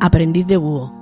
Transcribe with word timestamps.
Aprendiz 0.00 0.46
de 0.46 0.56
búho. 0.56 0.92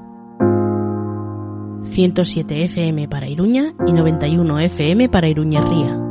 107 1.91 2.65
FM 2.65 3.09
para 3.09 3.29
Iruña 3.29 3.75
y 3.87 3.93
91 3.93 4.61
FM 4.61 5.09
para 5.09 5.29
Iruñerría. 5.29 6.02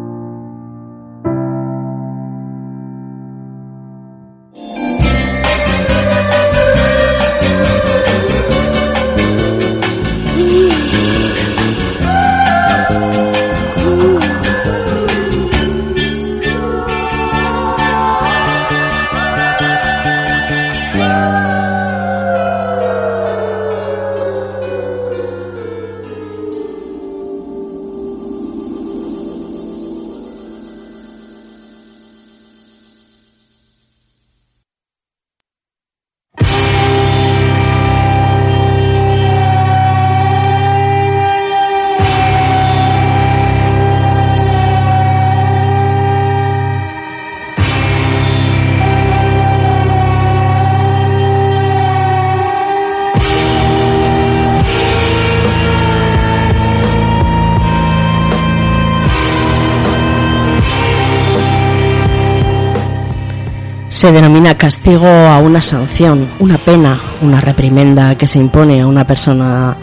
Se 64.02 64.11
denomina 64.11 64.57
castigo 64.57 65.05
a 65.05 65.38
una 65.38 65.61
sanción, 65.61 66.27
una 66.39 66.57
pena, 66.57 66.99
una 67.21 67.39
reprimenda 67.39 68.16
que 68.16 68.25
se 68.25 68.39
impone 68.39 68.81
a 68.81 68.88
una 68.88 69.05
persona 69.05 69.77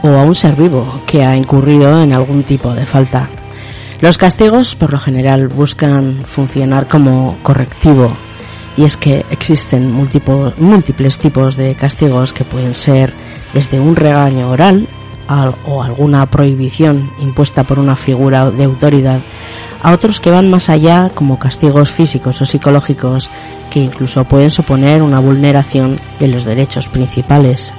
o 0.00 0.08
a 0.08 0.22
un 0.22 0.34
ser 0.34 0.56
vivo 0.56 1.02
que 1.06 1.22
ha 1.22 1.36
incurrido 1.36 2.00
en 2.00 2.14
algún 2.14 2.44
tipo 2.44 2.72
de 2.72 2.86
falta. 2.86 3.28
Los 4.00 4.16
castigos, 4.16 4.74
por 4.74 4.94
lo 4.94 4.98
general, 4.98 5.48
buscan 5.48 6.22
funcionar 6.24 6.88
como 6.88 7.36
correctivo 7.42 8.10
y 8.74 8.84
es 8.84 8.96
que 8.96 9.26
existen 9.28 9.92
múltiples 9.92 11.18
tipos 11.18 11.54
de 11.54 11.74
castigos 11.74 12.32
que 12.32 12.44
pueden 12.44 12.74
ser 12.74 13.12
desde 13.52 13.78
un 13.78 13.96
regaño 13.96 14.48
oral 14.48 14.88
o 15.66 15.82
alguna 15.82 16.24
prohibición 16.30 17.10
impuesta 17.20 17.64
por 17.64 17.78
una 17.78 17.96
figura 17.96 18.50
de 18.50 18.64
autoridad 18.64 19.20
a 19.82 19.92
otros 19.92 20.20
que 20.20 20.30
van 20.30 20.50
más 20.50 20.68
allá 20.68 21.10
como 21.14 21.38
castigos 21.38 21.90
físicos 21.90 22.40
o 22.40 22.46
psicológicos 22.46 23.30
que 23.70 23.80
incluso 23.80 24.24
pueden 24.24 24.50
suponer 24.50 25.02
una 25.02 25.20
vulneración 25.20 25.98
de 26.18 26.28
los 26.28 26.44
derechos 26.44 26.86
principales. 26.86 27.72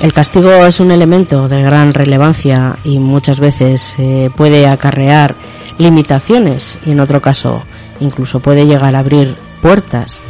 El 0.00 0.12
castigo 0.12 0.64
es 0.64 0.78
un 0.78 0.92
elemento 0.92 1.48
de 1.48 1.60
gran 1.60 1.92
relevancia 1.92 2.76
y 2.84 3.00
muchas 3.00 3.40
veces 3.40 3.94
eh, 3.98 4.30
puede 4.36 4.68
acarrear 4.68 5.34
limitaciones 5.76 6.78
y 6.86 6.92
en 6.92 7.00
otro 7.00 7.20
caso 7.20 7.62
incluso 7.98 8.38
puede 8.38 8.64
llegar 8.64 8.94
a 8.94 9.00
abrir 9.00 9.34
puertas 9.60 10.20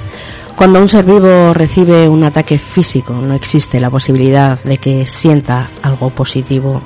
cuando 0.59 0.81
un 0.81 0.89
ser 0.89 1.05
vivo 1.05 1.55
recibe 1.55 2.09
un 2.09 2.25
ataque 2.25 2.59
físico, 2.59 3.13
no 3.13 3.35
existe 3.35 3.79
la 3.79 3.91
posibilidad 3.91 4.61
de 4.65 4.77
que 4.77 5.07
sienta 5.07 5.69
algo 5.83 6.11
positivo. 6.11 6.83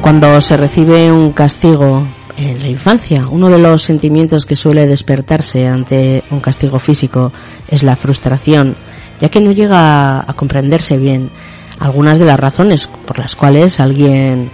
Cuando 0.00 0.40
se 0.40 0.56
recibe 0.56 1.12
un 1.12 1.30
castigo 1.32 2.02
en 2.36 2.60
la 2.60 2.66
infancia, 2.66 3.24
uno 3.30 3.48
de 3.48 3.58
los 3.58 3.82
sentimientos 3.82 4.46
que 4.46 4.56
suele 4.56 4.88
despertarse 4.88 5.68
ante 5.68 6.24
un 6.32 6.40
castigo 6.40 6.80
físico 6.80 7.32
es 7.68 7.84
la 7.84 7.94
frustración, 7.94 8.76
ya 9.20 9.28
que 9.28 9.40
no 9.40 9.52
llega 9.52 10.28
a 10.28 10.34
comprenderse 10.34 10.96
bien 10.96 11.30
algunas 11.78 12.18
de 12.18 12.24
las 12.24 12.40
razones 12.40 12.88
por 12.88 13.20
las 13.20 13.36
cuales 13.36 13.78
alguien 13.78 14.50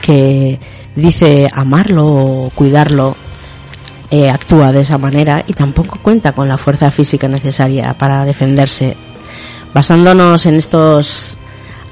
que 0.00 0.60
dice 0.94 1.48
amarlo 1.52 2.06
o 2.06 2.50
cuidarlo 2.54 3.16
eh, 4.10 4.30
actúa 4.30 4.72
de 4.72 4.80
esa 4.80 4.98
manera 4.98 5.44
y 5.46 5.52
tampoco 5.52 5.98
cuenta 6.00 6.32
con 6.32 6.48
la 6.48 6.56
fuerza 6.56 6.90
física 6.90 7.28
necesaria 7.28 7.94
para 7.94 8.24
defenderse. 8.24 8.96
Basándonos 9.74 10.46
en 10.46 10.54
estos 10.54 11.36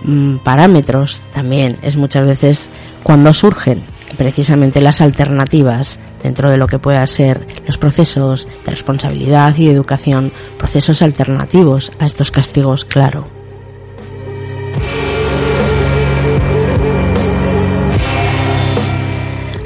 mm, 0.02 0.36
parámetros 0.36 1.20
también 1.32 1.76
es 1.82 1.96
muchas 1.96 2.26
veces 2.26 2.68
cuando 3.02 3.34
surgen 3.34 3.82
precisamente 4.16 4.80
las 4.80 5.00
alternativas 5.00 5.98
dentro 6.22 6.50
de 6.50 6.56
lo 6.56 6.66
que 6.66 6.78
pueda 6.78 7.06
ser 7.06 7.46
los 7.66 7.76
procesos 7.76 8.48
de 8.64 8.70
responsabilidad 8.70 9.54
y 9.56 9.68
educación, 9.68 10.32
procesos 10.58 11.02
alternativos 11.02 11.92
a 11.98 12.06
estos 12.06 12.30
castigos, 12.30 12.84
claro. 12.84 13.35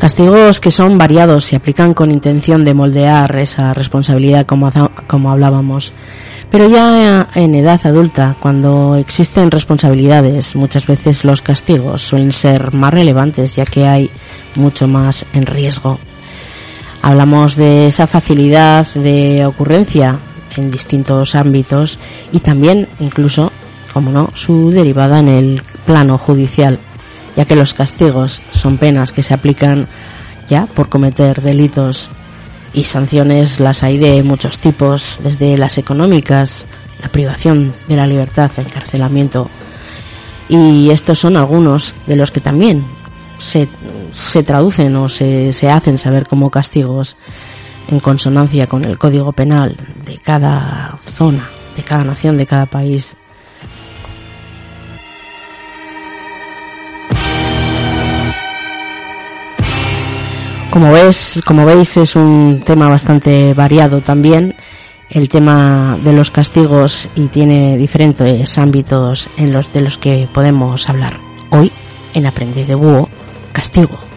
Castigos 0.00 0.60
que 0.60 0.70
son 0.70 0.96
variados 0.96 1.44
se 1.44 1.56
aplican 1.56 1.92
con 1.92 2.10
intención 2.10 2.64
de 2.64 2.72
moldear 2.72 3.36
esa 3.36 3.74
responsabilidad 3.74 4.46
como, 4.46 4.72
como 5.06 5.30
hablábamos. 5.30 5.92
Pero 6.50 6.66
ya 6.68 7.28
en 7.34 7.54
edad 7.54 7.78
adulta, 7.84 8.34
cuando 8.40 8.96
existen 8.96 9.50
responsabilidades, 9.50 10.56
muchas 10.56 10.86
veces 10.86 11.22
los 11.22 11.42
castigos 11.42 12.00
suelen 12.00 12.32
ser 12.32 12.72
más 12.72 12.94
relevantes 12.94 13.56
ya 13.56 13.66
que 13.66 13.86
hay 13.86 14.10
mucho 14.54 14.88
más 14.88 15.26
en 15.34 15.44
riesgo. 15.44 15.98
Hablamos 17.02 17.56
de 17.56 17.86
esa 17.86 18.06
facilidad 18.06 18.86
de 18.94 19.44
ocurrencia 19.44 20.18
en 20.56 20.70
distintos 20.70 21.34
ámbitos 21.34 21.98
y 22.32 22.38
también 22.38 22.88
incluso, 23.00 23.52
como 23.92 24.10
no, 24.10 24.30
su 24.32 24.70
derivada 24.70 25.18
en 25.18 25.28
el 25.28 25.62
plano 25.84 26.16
judicial 26.16 26.78
ya 27.40 27.46
que 27.46 27.56
los 27.56 27.72
castigos 27.72 28.42
son 28.52 28.76
penas 28.76 29.12
que 29.12 29.22
se 29.22 29.32
aplican 29.32 29.88
ya 30.46 30.66
por 30.66 30.90
cometer 30.90 31.40
delitos 31.40 32.10
y 32.74 32.84
sanciones 32.84 33.60
las 33.60 33.82
hay 33.82 33.96
de 33.96 34.22
muchos 34.22 34.58
tipos, 34.58 35.16
desde 35.24 35.56
las 35.56 35.78
económicas, 35.78 36.66
la 37.00 37.08
privación 37.08 37.72
de 37.88 37.96
la 37.96 38.06
libertad, 38.06 38.50
el 38.58 38.66
encarcelamiento. 38.66 39.48
Y 40.50 40.90
estos 40.90 41.18
son 41.18 41.38
algunos 41.38 41.94
de 42.06 42.16
los 42.16 42.30
que 42.30 42.42
también 42.42 42.84
se, 43.38 43.66
se 44.12 44.42
traducen 44.42 44.94
o 44.96 45.08
se, 45.08 45.54
se 45.54 45.70
hacen 45.70 45.96
saber 45.96 46.26
como 46.26 46.50
castigos 46.50 47.16
en 47.88 48.00
consonancia 48.00 48.66
con 48.66 48.84
el 48.84 48.98
código 48.98 49.32
penal 49.32 49.78
de 50.04 50.18
cada 50.18 50.98
zona, 51.16 51.48
de 51.74 51.84
cada 51.84 52.04
nación, 52.04 52.36
de 52.36 52.44
cada 52.44 52.66
país 52.66 53.16
Como 60.70 60.92
ves, 60.92 61.40
como 61.44 61.66
veis 61.66 61.96
es 61.96 62.14
un 62.14 62.62
tema 62.64 62.88
bastante 62.88 63.54
variado 63.54 64.00
también 64.00 64.54
el 65.10 65.28
tema 65.28 65.98
de 66.02 66.12
los 66.12 66.30
castigos 66.30 67.08
y 67.16 67.26
tiene 67.26 67.76
diferentes 67.76 68.56
ámbitos 68.58 69.28
en 69.36 69.52
los 69.52 69.72
de 69.72 69.80
los 69.80 69.98
que 69.98 70.28
podemos 70.32 70.88
hablar. 70.88 71.18
Hoy 71.50 71.72
en 72.14 72.26
Aprendiz 72.26 72.68
de 72.68 72.76
Búho, 72.76 73.08
castigo. 73.52 74.09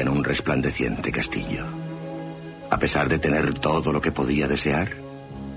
En 0.00 0.08
un 0.08 0.24
resplandeciente 0.24 1.12
castillo. 1.12 1.64
A 2.70 2.78
pesar 2.78 3.08
de 3.08 3.18
tener 3.18 3.54
todo 3.58 3.92
lo 3.92 4.00
que 4.00 4.12
podía 4.12 4.48
desear, 4.48 4.88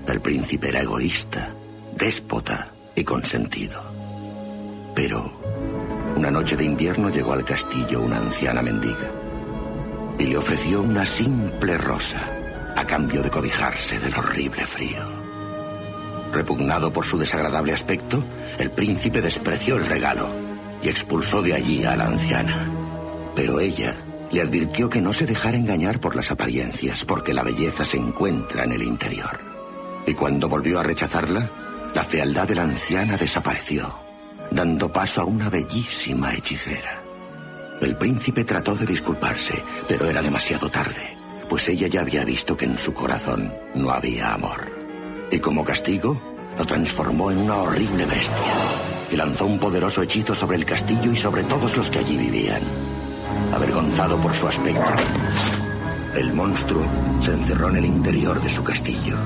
el 0.06 0.20
príncipe 0.20 0.68
era 0.68 0.82
egoísta, 0.82 1.54
déspota 1.96 2.72
y 2.94 3.04
consentido. 3.04 3.82
Pero 4.94 5.40
una 6.16 6.30
noche 6.30 6.56
de 6.56 6.64
invierno 6.64 7.10
llegó 7.10 7.32
al 7.32 7.44
castillo 7.44 8.00
una 8.00 8.18
anciana 8.18 8.62
mendiga 8.62 9.10
y 10.18 10.24
le 10.24 10.36
ofreció 10.36 10.82
una 10.82 11.04
simple 11.04 11.76
rosa 11.78 12.20
a 12.76 12.84
cambio 12.86 13.22
de 13.22 13.30
cobijarse 13.30 13.98
del 13.98 14.14
horrible 14.14 14.66
frío. 14.66 15.24
Repugnado 16.32 16.92
por 16.92 17.04
su 17.04 17.16
desagradable 17.18 17.72
aspecto, 17.72 18.24
el 18.58 18.70
príncipe 18.70 19.20
despreció 19.20 19.76
el 19.76 19.86
regalo 19.86 20.28
y 20.82 20.88
expulsó 20.88 21.42
de 21.42 21.54
allí 21.54 21.84
a 21.84 21.96
la 21.96 22.06
anciana. 22.06 22.70
Pero 23.34 23.60
ella 23.60 23.94
le 24.30 24.40
advirtió 24.40 24.88
que 24.88 25.00
no 25.00 25.12
se 25.12 25.26
dejara 25.26 25.56
engañar 25.56 26.00
por 26.00 26.16
las 26.16 26.30
apariencias, 26.30 27.04
porque 27.04 27.34
la 27.34 27.42
belleza 27.42 27.84
se 27.84 27.96
encuentra 27.96 28.64
en 28.64 28.72
el 28.72 28.82
interior. 28.82 29.38
Y 30.06 30.14
cuando 30.14 30.48
volvió 30.48 30.80
a 30.80 30.82
rechazarla, 30.82 31.50
la 31.94 32.04
fealdad 32.04 32.48
de 32.48 32.54
la 32.56 32.62
anciana 32.62 33.16
desapareció, 33.16 33.94
dando 34.50 34.92
paso 34.92 35.22
a 35.22 35.24
una 35.24 35.48
bellísima 35.48 36.34
hechicera. 36.34 37.02
El 37.80 37.96
príncipe 37.96 38.44
trató 38.44 38.74
de 38.74 38.86
disculparse, 38.86 39.62
pero 39.88 40.06
era 40.06 40.22
demasiado 40.22 40.68
tarde, 40.68 41.16
pues 41.48 41.68
ella 41.68 41.86
ya 41.86 42.00
había 42.00 42.24
visto 42.24 42.56
que 42.56 42.64
en 42.64 42.78
su 42.78 42.92
corazón 42.92 43.52
no 43.74 43.90
había 43.90 44.34
amor. 44.34 44.72
Y 45.30 45.38
como 45.38 45.64
castigo, 45.64 46.20
lo 46.58 46.64
transformó 46.64 47.30
en 47.30 47.38
una 47.38 47.56
horrible 47.56 48.06
bestia 48.06 48.54
y 49.10 49.16
lanzó 49.16 49.46
un 49.46 49.58
poderoso 49.58 50.02
hechizo 50.02 50.34
sobre 50.34 50.56
el 50.56 50.64
castillo 50.64 51.12
y 51.12 51.16
sobre 51.16 51.42
todos 51.44 51.76
los 51.76 51.90
que 51.90 51.98
allí 51.98 52.16
vivían. 52.16 52.62
Avergonzado 53.52 54.20
por 54.20 54.34
su 54.34 54.48
aspecto, 54.48 54.92
el 56.14 56.32
monstruo 56.32 56.86
se 57.20 57.32
encerró 57.32 57.70
en 57.70 57.76
el 57.76 57.84
interior 57.84 58.40
de 58.40 58.50
su 58.50 58.62
castillo, 58.62 59.16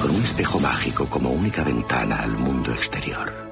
con 0.00 0.10
un 0.10 0.22
espejo 0.22 0.60
mágico 0.60 1.06
como 1.06 1.30
única 1.30 1.64
ventana 1.64 2.22
al 2.22 2.32
mundo 2.32 2.72
exterior. 2.72 3.44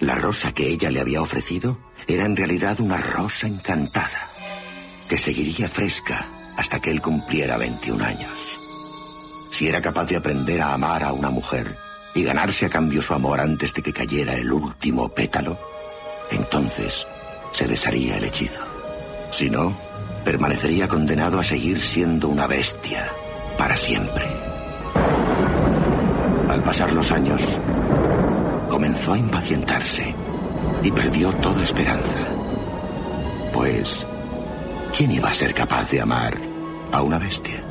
La 0.00 0.14
rosa 0.14 0.52
que 0.52 0.68
ella 0.68 0.90
le 0.90 1.00
había 1.00 1.22
ofrecido 1.22 1.78
era 2.06 2.24
en 2.24 2.36
realidad 2.36 2.80
una 2.80 2.98
rosa 2.98 3.46
encantada, 3.46 4.28
que 5.08 5.18
seguiría 5.18 5.68
fresca 5.68 6.26
hasta 6.56 6.80
que 6.80 6.90
él 6.90 7.00
cumpliera 7.00 7.56
21 7.56 8.04
años. 8.04 8.58
Si 9.52 9.68
era 9.68 9.80
capaz 9.80 10.06
de 10.06 10.16
aprender 10.16 10.60
a 10.60 10.72
amar 10.72 11.02
a 11.02 11.12
una 11.12 11.30
mujer 11.30 11.76
y 12.14 12.22
ganarse 12.22 12.66
a 12.66 12.70
cambio 12.70 13.02
su 13.02 13.14
amor 13.14 13.40
antes 13.40 13.72
de 13.74 13.82
que 13.82 13.92
cayera 13.92 14.34
el 14.34 14.52
último 14.52 15.08
pétalo, 15.08 15.58
entonces 16.30 17.06
se 17.52 17.66
desharía 17.66 18.16
el 18.16 18.24
hechizo. 18.24 18.62
Si 19.30 19.50
no, 19.50 19.76
permanecería 20.24 20.88
condenado 20.88 21.38
a 21.38 21.42
seguir 21.42 21.80
siendo 21.80 22.28
una 22.28 22.46
bestia 22.46 23.08
para 23.56 23.76
siempre. 23.76 24.26
Al 26.48 26.62
pasar 26.62 26.92
los 26.92 27.12
años, 27.12 27.42
comenzó 28.68 29.12
a 29.12 29.18
impacientarse 29.18 30.14
y 30.82 30.90
perdió 30.90 31.32
toda 31.34 31.62
esperanza. 31.62 32.26
Pues, 33.52 34.06
¿quién 34.96 35.12
iba 35.12 35.28
a 35.30 35.34
ser 35.34 35.54
capaz 35.54 35.90
de 35.90 36.00
amar 36.00 36.38
a 36.92 37.02
una 37.02 37.18
bestia? 37.18 37.67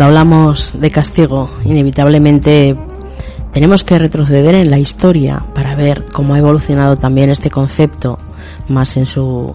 Cuando 0.00 0.18
hablamos 0.18 0.72
de 0.80 0.90
castigo, 0.90 1.50
inevitablemente 1.62 2.74
tenemos 3.52 3.84
que 3.84 3.98
retroceder 3.98 4.54
en 4.54 4.70
la 4.70 4.78
historia 4.78 5.44
para 5.54 5.74
ver 5.74 6.06
cómo 6.10 6.32
ha 6.32 6.38
evolucionado 6.38 6.96
también 6.96 7.28
este 7.28 7.50
concepto, 7.50 8.16
más 8.68 8.96
en 8.96 9.04
su, 9.04 9.54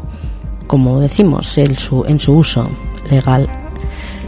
como 0.67 0.99
decimos, 0.99 1.57
en 1.57 1.75
su, 2.19 2.31
uso 2.31 2.69
legal. 3.09 3.49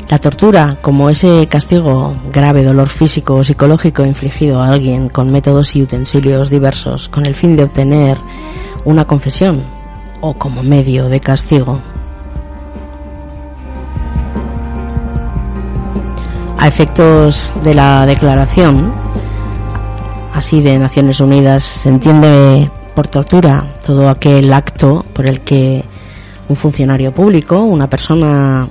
La 0.10 0.18
tortura, 0.18 0.80
como 0.82 1.08
ese 1.12 1.46
castigo 1.46 2.20
grave, 2.34 2.64
dolor 2.64 2.90
físico 2.90 3.36
o 3.36 3.44
psicológico 3.44 4.04
infligido 4.04 4.60
a 4.60 4.70
alguien 4.70 5.10
con 5.10 5.32
métodos 5.32 5.76
y 5.76 5.84
utensilios 5.84 6.50
diversos 6.50 7.10
con 7.10 7.28
el 7.28 7.36
fin 7.36 7.56
de 7.56 7.66
obtener 7.66 8.18
una 8.86 9.06
confesión 9.06 9.66
o 10.22 10.34
como 10.34 10.64
medio 10.64 11.10
de 11.10 11.20
castigo. 11.20 11.80
A 16.60 16.68
efectos 16.68 17.54
de 17.64 17.74
la 17.74 18.06
declaración, 18.06 18.92
así 20.34 20.62
de 20.62 20.78
Naciones 20.80 21.20
Unidas, 21.20 21.64
se 21.64 21.90
entiende 21.90 22.70
por 22.96 23.08
tortura 23.08 23.76
todo 23.86 24.10
aquel 24.10 24.52
acto 24.52 25.06
por 25.14 25.28
el 25.28 25.42
que 25.42 25.86
un 26.50 26.56
funcionario 26.56 27.14
público, 27.14 27.62
una 27.62 27.88
persona 27.88 28.68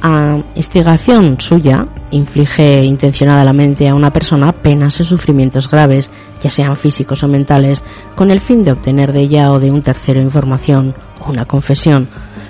a 0.00 0.38
instigación 0.54 1.40
suya, 1.40 1.86
inflige 2.10 2.84
intencionadamente 2.84 3.88
a 3.88 3.94
una 3.94 4.12
persona 4.12 4.52
penas 4.52 5.00
o 5.00 5.04
sufrimientos 5.04 5.70
graves, 5.70 6.10
ya 6.42 6.50
sean 6.50 6.76
físicos 6.76 7.22
o 7.22 7.28
mentales, 7.28 7.82
con 8.14 8.30
el 8.30 8.40
fin 8.40 8.62
de 8.62 8.72
obtener 8.72 9.12
de 9.12 9.22
ella 9.22 9.52
o 9.52 9.58
de 9.58 9.70
un 9.70 9.82
tercero 9.82 10.20
información 10.20 10.94
o 11.20 11.30
una 11.30 11.44
confesión, 11.44 12.08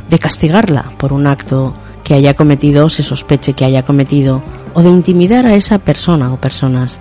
de 0.09 0.19
castigarla 0.19 0.93
por 0.99 1.13
un 1.13 1.27
acto 1.27 1.75
que 2.05 2.15
haya 2.15 2.35
cometido 2.35 2.87
o 2.87 2.89
se 2.89 3.03
sospeche 3.03 3.53
que 3.53 3.65
haya 3.65 3.85
cometido, 3.85 4.43
o 4.75 4.83
de 4.83 4.91
intimidar 4.91 5.47
a 5.47 5.55
esa 5.55 5.79
persona 5.79 6.33
o 6.33 6.41
personas. 6.41 7.01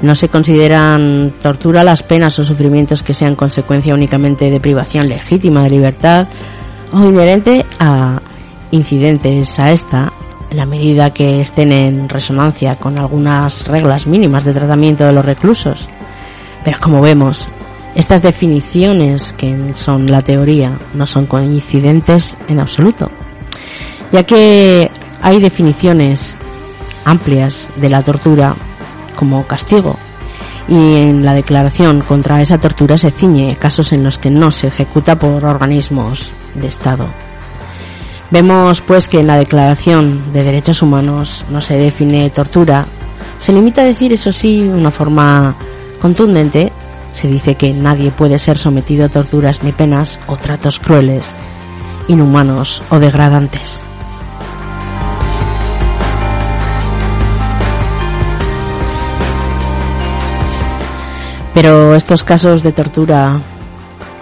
No 0.00 0.14
se 0.14 0.28
consideran 0.28 1.34
tortura 1.40 1.84
las 1.84 2.02
penas 2.02 2.38
o 2.38 2.44
sufrimientos 2.44 3.02
que 3.02 3.14
sean 3.14 3.36
consecuencia 3.36 3.94
únicamente 3.94 4.50
de 4.50 4.60
privación 4.60 5.08
legítima 5.08 5.62
de 5.62 5.70
libertad 5.70 6.26
o 6.92 7.04
inherente 7.04 7.64
a 7.78 8.20
incidentes 8.72 9.58
a 9.60 9.70
esta, 9.70 10.12
en 10.50 10.56
la 10.56 10.66
medida 10.66 11.14
que 11.14 11.40
estén 11.40 11.72
en 11.72 12.08
resonancia 12.08 12.74
con 12.74 12.98
algunas 12.98 13.66
reglas 13.68 14.06
mínimas 14.06 14.44
de 14.44 14.52
tratamiento 14.52 15.04
de 15.04 15.12
los 15.12 15.24
reclusos. 15.24 15.88
Pero 16.64 16.78
como 16.80 17.00
vemos, 17.00 17.48
estas 17.94 18.22
definiciones 18.22 19.32
que 19.34 19.72
son 19.74 20.10
la 20.10 20.22
teoría 20.22 20.78
no 20.94 21.06
son 21.06 21.26
coincidentes 21.26 22.36
en 22.48 22.58
absoluto, 22.58 23.10
ya 24.10 24.24
que 24.24 24.90
hay 25.20 25.40
definiciones 25.40 26.36
amplias 27.04 27.68
de 27.76 27.88
la 27.88 28.02
tortura 28.02 28.54
como 29.16 29.46
castigo 29.46 29.96
y 30.68 30.74
en 30.74 31.24
la 31.24 31.34
declaración 31.34 32.02
contra 32.02 32.40
esa 32.40 32.58
tortura 32.58 32.96
se 32.96 33.10
ciñe 33.10 33.56
casos 33.56 33.92
en 33.92 34.04
los 34.04 34.18
que 34.18 34.30
no 34.30 34.50
se 34.50 34.68
ejecuta 34.68 35.18
por 35.18 35.44
organismos 35.44 36.32
de 36.54 36.68
Estado. 36.68 37.06
Vemos 38.30 38.80
pues 38.80 39.08
que 39.08 39.20
en 39.20 39.26
la 39.26 39.36
Declaración 39.36 40.32
de 40.32 40.42
Derechos 40.42 40.80
Humanos 40.80 41.44
no 41.50 41.60
se 41.60 41.76
define 41.76 42.30
tortura, 42.30 42.86
se 43.38 43.52
limita 43.52 43.82
a 43.82 43.84
decir 43.84 44.12
eso 44.12 44.32
sí 44.32 44.62
una 44.62 44.90
forma 44.90 45.54
contundente, 46.00 46.72
se 47.12 47.28
dice 47.28 47.56
que 47.56 47.74
nadie 47.74 48.10
puede 48.10 48.38
ser 48.38 48.56
sometido 48.56 49.04
a 49.04 49.10
torturas 49.10 49.62
ni 49.62 49.72
penas 49.72 50.18
o 50.26 50.36
tratos 50.36 50.78
crueles, 50.78 51.34
inhumanos 52.08 52.82
o 52.88 52.98
degradantes. 52.98 53.80
Pero 61.54 61.94
estos 61.94 62.24
casos 62.24 62.62
de 62.62 62.72
tortura, 62.72 63.40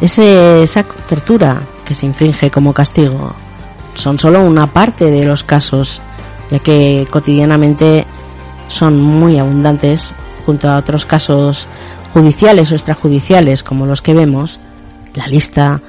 ese, 0.00 0.62
esa 0.62 0.82
tortura 0.82 1.66
que 1.84 1.94
se 1.94 2.06
infringe 2.06 2.50
como 2.50 2.72
castigo, 2.72 3.34
son 3.94 4.18
solo 4.18 4.44
una 4.44 4.66
parte 4.66 5.10
de 5.10 5.25
los 5.25 5.44
casos, 5.44 6.00
ya 6.50 6.58
que 6.58 7.06
cotidianamente 7.10 8.04
son 8.68 9.00
muy 9.00 9.38
abundantes 9.38 10.14
junto 10.44 10.68
a 10.68 10.76
otros 10.76 11.04
casos 11.04 11.68
judiciales 12.12 12.72
o 12.72 12.75
extrajudiciales 12.75 13.62
como 13.62 13.87
los 13.87 14.02
que 14.02 14.14
vemos. 14.14 14.58
La 15.14 15.26
lista 15.26 15.80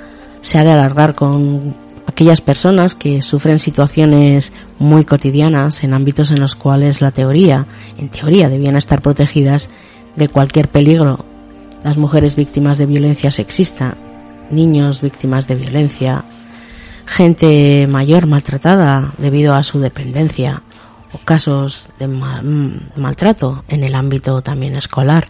se 0.41 0.57
ha 0.57 0.63
de 0.63 0.71
alargar 0.71 1.15
con 1.15 1.75
aquellas 2.05 2.41
personas 2.41 2.93
que 2.93 3.21
sufren 3.21 3.59
situaciones 3.59 4.51
muy 4.77 5.05
cotidianas 5.05 5.83
en 5.83 5.93
ámbitos 5.93 6.31
en 6.31 6.39
los 6.39 6.55
cuales 6.55 7.01
la 7.01 7.11
teoría, 7.11 7.67
en 7.97 8.09
teoría, 8.09 8.49
debían 8.49 8.75
estar 8.75 9.01
protegidas 9.01 9.69
de 10.15 10.27
cualquier 10.27 10.67
peligro 10.67 11.25
las 11.83 11.97
mujeres 11.97 12.35
víctimas 12.35 12.77
de 12.77 12.85
violencia 12.85 13.31
sexista, 13.31 13.97
niños 14.49 15.01
víctimas 15.01 15.47
de 15.47 15.55
violencia, 15.55 16.25
gente 17.05 17.87
mayor 17.87 18.27
maltratada 18.27 19.13
debido 19.17 19.55
a 19.55 19.63
su 19.63 19.79
dependencia 19.79 20.63
o 21.13 21.17
casos 21.19 21.87
de 21.99 22.07
mm, 22.07 22.91
maltrato 22.95 23.63
en 23.67 23.83
el 23.83 23.95
ámbito 23.95 24.41
también 24.41 24.75
escolar. 24.75 25.27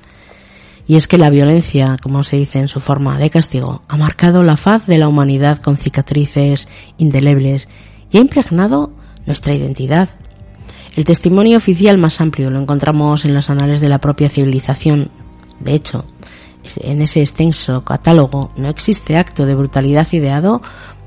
Y 0.88 0.96
es 0.96 1.08
que 1.08 1.17
la 1.17 1.29
violencia, 1.29 1.96
como 2.01 2.24
se 2.24 2.36
dice 2.36 2.60
en 2.60 2.67
su 2.67 2.79
forma 2.79 3.17
de 3.17 3.29
castigo, 3.29 3.81
ha 3.88 3.98
marcado 3.98 4.43
la 4.43 4.58
faz 4.58 4.86
de 4.88 4.98
la 4.98 5.08
humanidad 5.08 5.60
con 5.60 5.77
cicatrices 5.77 6.67
indelebles 6.98 7.70
y 8.12 8.17
ha 8.17 8.22
impregnado 8.22 8.91
nuestra 9.25 9.53
identidad. 9.53 10.10
El 10.96 11.05
testimonio 11.05 11.58
oficial 11.58 11.98
más 11.98 12.20
amplio 12.20 12.50
lo 12.50 12.60
encontramos 12.60 13.24
en 13.24 13.34
los 13.34 13.50
anales 13.50 13.79
de 13.79 13.89
la 13.89 14.00
propia 14.00 14.27
civilización. 14.27 15.10
De 15.60 15.74
hecho, 15.74 16.05
en 16.77 17.01
ese 17.01 17.22
extenso 17.22 17.84
catálogo 17.84 18.51
no 18.56 18.70
existe 18.70 19.18
acto 19.18 19.46
de 19.46 19.56
brutalidad 19.56 20.08
ideado 20.12 20.62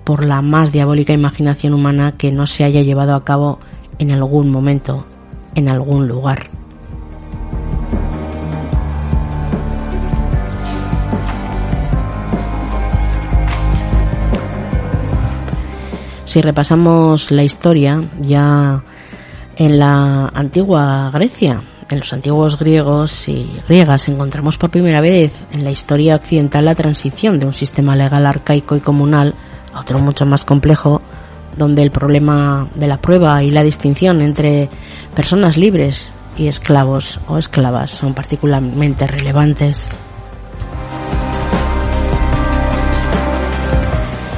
por 0.04 0.24
la 0.24 0.42
más 0.42 0.72
diabólica 0.72 1.12
imaginación 1.12 1.74
humana 1.74 2.16
que 2.16 2.30
no 2.32 2.46
se 2.46 2.64
haya 2.64 2.82
llevado 2.82 3.14
a 3.14 3.24
cabo 3.24 3.58
en 3.98 4.12
algún 4.12 4.50
momento, 4.50 5.06
en 5.54 5.68
algún 5.68 6.08
lugar. 6.08 6.50
Si 16.24 16.40
repasamos 16.40 17.30
la 17.30 17.44
historia, 17.44 18.02
ya 18.20 18.82
en 19.56 19.78
la 19.78 20.26
antigua 20.34 21.10
Grecia, 21.12 21.62
en 21.90 21.98
los 21.98 22.12
antiguos 22.12 22.58
griegos 22.58 23.28
y 23.28 23.60
griegas 23.68 24.08
encontramos 24.08 24.56
por 24.56 24.70
primera 24.70 25.00
vez 25.00 25.44
en 25.52 25.64
la 25.64 25.70
historia 25.70 26.16
occidental 26.16 26.64
la 26.64 26.74
transición 26.74 27.38
de 27.38 27.46
un 27.46 27.52
sistema 27.52 27.96
legal 27.96 28.26
arcaico 28.26 28.76
y 28.76 28.80
comunal 28.80 29.34
a 29.72 29.80
otro 29.80 29.98
mucho 29.98 30.24
más 30.24 30.44
complejo, 30.44 31.02
donde 31.56 31.82
el 31.82 31.90
problema 31.90 32.68
de 32.74 32.86
la 32.86 32.98
prueba 32.98 33.42
y 33.42 33.50
la 33.50 33.62
distinción 33.62 34.22
entre 34.22 34.68
personas 35.14 35.56
libres 35.56 36.12
y 36.36 36.48
esclavos 36.48 37.20
o 37.28 37.38
esclavas 37.38 37.90
son 37.90 38.14
particularmente 38.14 39.06
relevantes. 39.06 39.88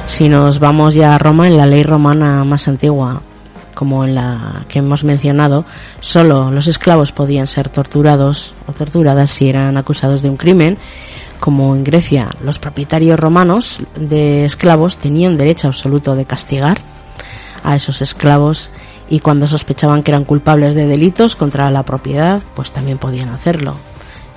Si 0.05 0.29
nos 0.29 0.59
vamos 0.59 0.95
ya 0.95 1.13
a 1.13 1.17
Roma, 1.17 1.47
en 1.47 1.57
la 1.57 1.65
ley 1.65 1.83
romana 1.83 2.43
más 2.43 2.67
antigua, 2.67 3.21
como 3.77 4.03
en 4.03 4.15
la 4.15 4.65
que 4.67 4.79
hemos 4.79 5.03
mencionado, 5.03 5.63
solo 5.99 6.49
los 6.49 6.65
esclavos 6.65 7.11
podían 7.11 7.45
ser 7.45 7.69
torturados 7.69 8.55
o 8.65 8.73
torturadas 8.73 9.29
si 9.29 9.49
eran 9.49 9.77
acusados 9.77 10.23
de 10.23 10.31
un 10.31 10.35
crimen. 10.35 10.79
Como 11.39 11.75
en 11.75 11.83
Grecia, 11.83 12.27
los 12.41 12.57
propietarios 12.57 13.19
romanos 13.19 13.79
de 13.95 14.45
esclavos 14.45 14.97
tenían 14.97 15.37
derecho 15.37 15.67
absoluto 15.67 16.15
de 16.15 16.25
castigar 16.25 16.81
a 17.63 17.75
esos 17.75 18.01
esclavos 18.01 18.71
y 19.11 19.19
cuando 19.19 19.47
sospechaban 19.47 20.01
que 20.01 20.09
eran 20.09 20.25
culpables 20.25 20.73
de 20.73 20.87
delitos 20.87 21.35
contra 21.35 21.69
la 21.69 21.83
propiedad, 21.83 22.41
pues 22.55 22.71
también 22.71 22.97
podían 22.97 23.29
hacerlo. 23.29 23.75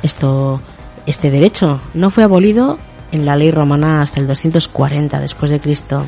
Esto, 0.03 0.61
este 1.07 1.31
derecho 1.31 1.81
no 1.95 2.11
fue 2.11 2.25
abolido 2.25 2.77
en 3.11 3.25
la 3.25 3.37
ley 3.37 3.51
romana 3.51 4.03
hasta 4.03 4.21
el 4.21 4.27
240 4.27 5.19
después 5.19 5.51
de 5.51 5.61
Cristo. 5.61 6.05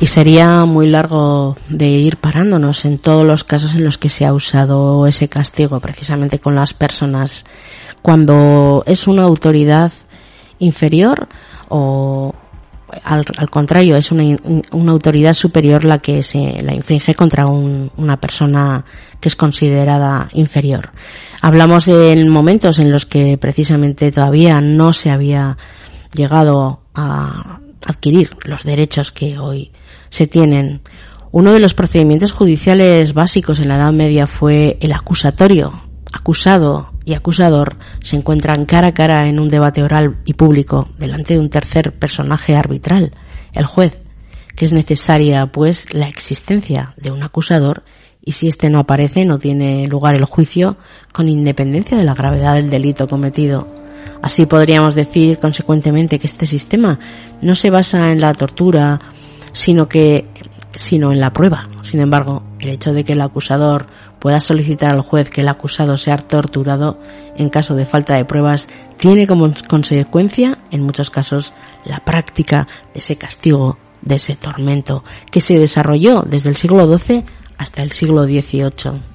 Y 0.00 0.06
sería 0.06 0.64
muy 0.64 0.88
largo 0.88 1.56
de 1.68 1.86
ir 1.86 2.16
parándonos 2.16 2.84
en 2.84 2.98
todos 2.98 3.24
los 3.24 3.44
casos 3.44 3.74
en 3.74 3.84
los 3.84 3.98
que 3.98 4.08
se 4.08 4.24
ha 4.26 4.32
usado 4.32 5.06
ese 5.06 5.28
castigo 5.28 5.80
precisamente 5.80 6.38
con 6.38 6.54
las 6.54 6.74
personas 6.74 7.44
cuando 8.02 8.82
es 8.86 9.06
una 9.06 9.22
autoridad 9.22 9.92
inferior 10.58 11.28
o 11.68 12.34
al, 13.02 13.24
contrario 13.50 13.96
es 13.96 14.12
una, 14.12 14.36
una, 14.70 14.92
autoridad 14.92 15.34
superior 15.34 15.84
la 15.84 15.98
que 15.98 16.22
se 16.22 16.62
la 16.62 16.74
infringe 16.74 17.14
contra 17.14 17.46
una 17.46 18.20
persona 18.20 18.84
que 19.20 19.28
es 19.28 19.34
considerada 19.34 20.28
inferior. 20.34 20.92
Hablamos 21.40 21.86
de 21.86 22.24
momentos 22.26 22.78
en 22.78 22.92
los 22.92 23.06
que 23.06 23.36
precisamente 23.36 24.12
todavía 24.12 24.60
no 24.60 24.92
se 24.92 25.10
había 25.10 25.56
llegado 26.12 26.82
a 26.94 27.58
adquirir 27.84 28.30
los 28.44 28.64
derechos 28.64 29.12
que 29.12 29.38
hoy 29.38 29.72
se 30.10 30.26
tienen. 30.26 30.82
Uno 31.30 31.52
de 31.52 31.60
los 31.60 31.74
procedimientos 31.74 32.32
judiciales 32.32 33.12
básicos 33.12 33.60
en 33.60 33.68
la 33.68 33.76
Edad 33.76 33.92
Media 33.92 34.26
fue 34.26 34.78
el 34.80 34.92
acusatorio. 34.92 35.82
Acusado 36.12 36.92
y 37.04 37.14
acusador 37.14 37.76
se 38.02 38.16
encuentran 38.16 38.66
cara 38.66 38.88
a 38.88 38.94
cara 38.94 39.28
en 39.28 39.40
un 39.40 39.48
debate 39.48 39.82
oral 39.82 40.18
y 40.24 40.34
público 40.34 40.88
delante 40.98 41.34
de 41.34 41.40
un 41.40 41.50
tercer 41.50 41.92
personaje 41.98 42.54
arbitral, 42.54 43.12
el 43.52 43.66
juez, 43.66 44.00
que 44.54 44.64
es 44.64 44.72
necesaria 44.72 45.46
pues 45.46 45.92
la 45.92 46.08
existencia 46.08 46.94
de 46.96 47.10
un 47.10 47.22
acusador 47.22 47.82
y 48.24 48.32
si 48.32 48.48
éste 48.48 48.70
no 48.70 48.78
aparece 48.78 49.24
no 49.24 49.38
tiene 49.38 49.86
lugar 49.86 50.14
el 50.14 50.24
juicio 50.24 50.76
con 51.12 51.28
independencia 51.28 51.98
de 51.98 52.04
la 52.04 52.14
gravedad 52.14 52.54
del 52.54 52.70
delito 52.70 53.06
cometido. 53.08 53.83
Así 54.22 54.46
podríamos 54.46 54.94
decir 54.94 55.38
consecuentemente 55.38 56.18
que 56.18 56.26
este 56.26 56.46
sistema 56.46 56.98
no 57.40 57.54
se 57.54 57.70
basa 57.70 58.12
en 58.12 58.20
la 58.20 58.32
tortura, 58.32 59.00
sino 59.52 59.88
que 59.88 60.26
sino 60.76 61.12
en 61.12 61.20
la 61.20 61.32
prueba. 61.32 61.68
Sin 61.82 62.00
embargo, 62.00 62.42
el 62.60 62.70
hecho 62.70 62.92
de 62.92 63.04
que 63.04 63.12
el 63.12 63.20
acusador 63.20 63.86
pueda 64.18 64.40
solicitar 64.40 64.92
al 64.92 65.02
juez 65.02 65.30
que 65.30 65.42
el 65.42 65.48
acusado 65.48 65.96
sea 65.96 66.16
torturado 66.16 66.98
en 67.36 67.50
caso 67.50 67.74
de 67.74 67.86
falta 67.86 68.16
de 68.16 68.24
pruebas 68.24 68.68
tiene 68.96 69.26
como 69.26 69.52
consecuencia, 69.68 70.58
en 70.70 70.82
muchos 70.82 71.10
casos, 71.10 71.52
la 71.84 72.04
práctica 72.04 72.66
de 72.92 73.00
ese 73.00 73.16
castigo, 73.16 73.78
de 74.00 74.16
ese 74.16 74.36
tormento, 74.36 75.04
que 75.30 75.40
se 75.40 75.58
desarrolló 75.58 76.22
desde 76.22 76.48
el 76.50 76.56
siglo 76.56 76.98
XII 76.98 77.24
hasta 77.58 77.82
el 77.82 77.92
siglo 77.92 78.24
XVIII. 78.24 79.13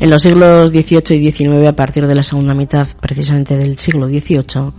En 0.00 0.08
los 0.08 0.22
siglos 0.22 0.70
XVIII 0.70 1.14
y 1.16 1.30
XIX, 1.30 1.68
a 1.68 1.76
partir 1.76 2.06
de 2.06 2.14
la 2.14 2.22
segunda 2.22 2.54
mitad 2.54 2.88
precisamente 3.00 3.58
del 3.58 3.78
siglo 3.78 4.08
XVIII, 4.08 4.72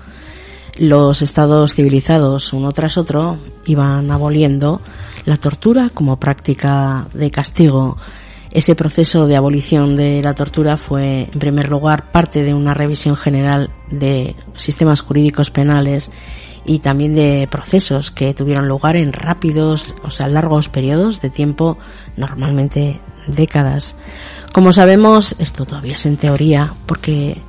los 0.79 1.21
estados 1.21 1.75
civilizados, 1.75 2.53
uno 2.53 2.71
tras 2.71 2.97
otro, 2.97 3.37
iban 3.67 4.09
aboliendo 4.09 4.81
la 5.25 5.37
tortura 5.37 5.91
como 5.93 6.19
práctica 6.19 7.05
de 7.13 7.29
castigo. 7.29 7.97
Ese 8.51 8.73
proceso 8.73 9.27
de 9.27 9.37
abolición 9.37 9.95
de 9.95 10.23
la 10.23 10.33
tortura 10.33 10.75
fue, 10.75 11.29
en 11.31 11.39
primer 11.39 11.69
lugar, 11.69 12.11
parte 12.11 12.41
de 12.41 12.55
una 12.55 12.73
revisión 12.73 13.15
general 13.15 13.69
de 13.91 14.35
sistemas 14.55 15.01
jurídicos 15.01 15.51
penales 15.51 16.09
y 16.65 16.79
también 16.79 17.13
de 17.13 17.47
procesos 17.49 18.09
que 18.09 18.33
tuvieron 18.33 18.67
lugar 18.67 18.95
en 18.95 19.13
rápidos, 19.13 19.93
o 20.01 20.09
sea, 20.09 20.27
largos 20.27 20.67
periodos 20.67 21.21
de 21.21 21.29
tiempo, 21.29 21.77
normalmente 22.17 22.99
décadas. 23.27 23.95
Como 24.53 24.73
sabemos, 24.73 25.33
esto 25.39 25.65
todavía 25.65 25.95
es 25.95 26.05
en 26.05 26.17
teoría 26.17 26.73
porque 26.85 27.41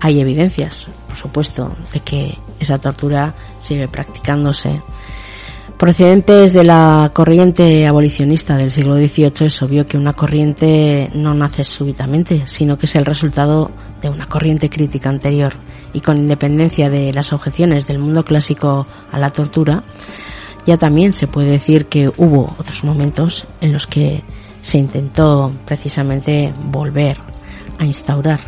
hay 0.00 0.20
evidencias, 0.20 0.86
por 1.08 1.16
supuesto, 1.16 1.74
de 1.92 2.00
que 2.00 2.38
esa 2.60 2.78
tortura 2.78 3.34
sigue 3.58 3.88
practicándose. 3.88 4.82
Procedentes 5.78 6.52
de 6.52 6.64
la 6.64 7.10
corriente 7.14 7.86
abolicionista 7.86 8.56
del 8.56 8.70
siglo 8.70 8.96
XVIII 8.96 9.46
es 9.46 9.62
obvio 9.62 9.86
que 9.86 9.96
una 9.96 10.12
corriente 10.12 11.10
no 11.14 11.34
nace 11.34 11.64
súbitamente, 11.64 12.42
sino 12.46 12.76
que 12.76 12.86
es 12.86 12.94
el 12.96 13.06
resultado 13.06 13.70
de 14.00 14.10
una 14.10 14.26
corriente 14.26 14.68
crítica 14.68 15.08
anterior 15.08 15.54
y 15.92 16.00
con 16.00 16.18
independencia 16.18 16.90
de 16.90 17.12
las 17.12 17.32
objeciones 17.32 17.86
del 17.86 17.98
mundo 17.98 18.24
clásico 18.24 18.86
a 19.10 19.18
la 19.18 19.30
tortura, 19.30 19.84
ya 20.66 20.76
también 20.76 21.12
se 21.14 21.26
puede 21.26 21.50
decir 21.50 21.86
que 21.86 22.12
hubo 22.16 22.54
otros 22.58 22.84
momentos 22.84 23.46
en 23.60 23.72
los 23.72 23.86
que 23.86 24.22
se 24.62 24.78
intentó 24.78 25.52
precisamente 25.66 26.54
volver 26.70 27.18
a 27.78 27.84
instaurar. 27.84 28.40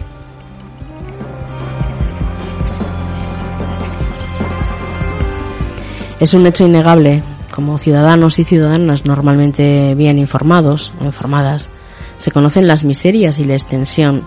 Es 6.20 6.33
un 6.33 6.46
hecho 6.46 6.64
innegable, 6.64 7.22
como 7.53 7.77
ciudadanos 7.77 8.38
y 8.38 8.44
ciudadanas 8.44 9.05
normalmente 9.05 9.94
bien 9.94 10.18
informados 10.18 10.92
o 11.00 11.05
informadas, 11.05 11.68
se 12.16 12.31
conocen 12.31 12.66
las 12.66 12.85
miserias 12.85 13.38
y 13.38 13.44
la 13.44 13.55
extensión 13.55 14.24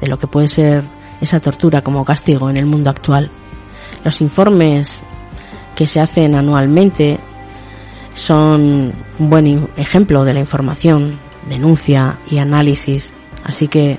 de 0.00 0.06
lo 0.06 0.18
que 0.18 0.28
puede 0.28 0.48
ser 0.48 0.84
esa 1.20 1.40
tortura 1.40 1.82
como 1.82 2.04
castigo 2.04 2.48
en 2.48 2.56
el 2.56 2.66
mundo 2.66 2.90
actual. 2.90 3.30
Los 4.04 4.20
informes 4.20 5.02
que 5.74 5.86
se 5.86 6.00
hacen 6.00 6.34
anualmente 6.34 7.18
son 8.16 8.92
un 9.18 9.30
buen 9.30 9.68
ejemplo 9.76 10.24
de 10.24 10.34
la 10.34 10.40
información, 10.40 11.18
denuncia 11.48 12.18
y 12.28 12.38
análisis. 12.38 13.12
Así 13.44 13.68
que, 13.68 13.98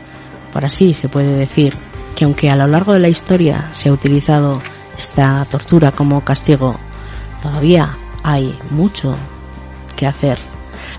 por 0.52 0.66
así 0.66 0.94
se 0.94 1.08
puede 1.08 1.34
decir 1.34 1.74
que 2.16 2.26
aunque 2.26 2.50
a 2.50 2.56
lo 2.56 2.68
largo 2.68 2.94
de 2.94 3.00
la 3.00 3.10
historia 3.10 3.70
se 3.72 3.90
ha 3.90 3.94
utilizado 3.94 4.62
esta 4.98 5.46
tortura 5.50 5.92
como 5.92 6.26
castigo, 6.26 6.76
todavía 7.42 7.96
hay 8.24 8.58
mucho 8.72 9.16
que 9.96 10.08
hacer. 10.08 10.38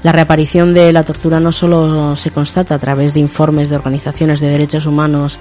La 0.04 0.12
reaparición 0.12 0.72
de 0.72 0.92
la 0.92 1.02
tortura 1.02 1.40
no 1.40 1.50
solo 1.50 2.14
se 2.14 2.30
constata 2.30 2.76
a 2.76 2.78
través 2.78 3.14
de 3.14 3.20
informes 3.20 3.68
de 3.68 3.76
organizaciones 3.76 4.38
de 4.38 4.48
derechos 4.48 4.86
humanos 4.86 5.38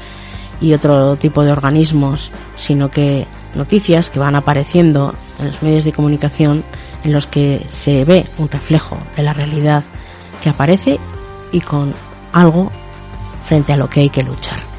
y 0.59 0.73
otro 0.73 1.15
tipo 1.15 1.43
de 1.43 1.51
organismos, 1.51 2.31
sino 2.55 2.89
que 2.89 3.27
noticias 3.53 4.09
que 4.09 4.19
van 4.19 4.35
apareciendo 4.35 5.13
en 5.39 5.47
los 5.47 5.61
medios 5.61 5.83
de 5.85 5.93
comunicación 5.93 6.63
en 7.03 7.13
los 7.13 7.27
que 7.27 7.65
se 7.69 8.05
ve 8.05 8.25
un 8.37 8.49
reflejo 8.49 8.97
de 9.15 9.23
la 9.23 9.33
realidad 9.33 9.83
que 10.41 10.49
aparece 10.49 10.99
y 11.51 11.61
con 11.61 11.93
algo 12.33 12.71
frente 13.45 13.73
a 13.73 13.77
lo 13.77 13.89
que 13.89 14.01
hay 14.01 14.09
que 14.09 14.23
luchar. 14.23 14.76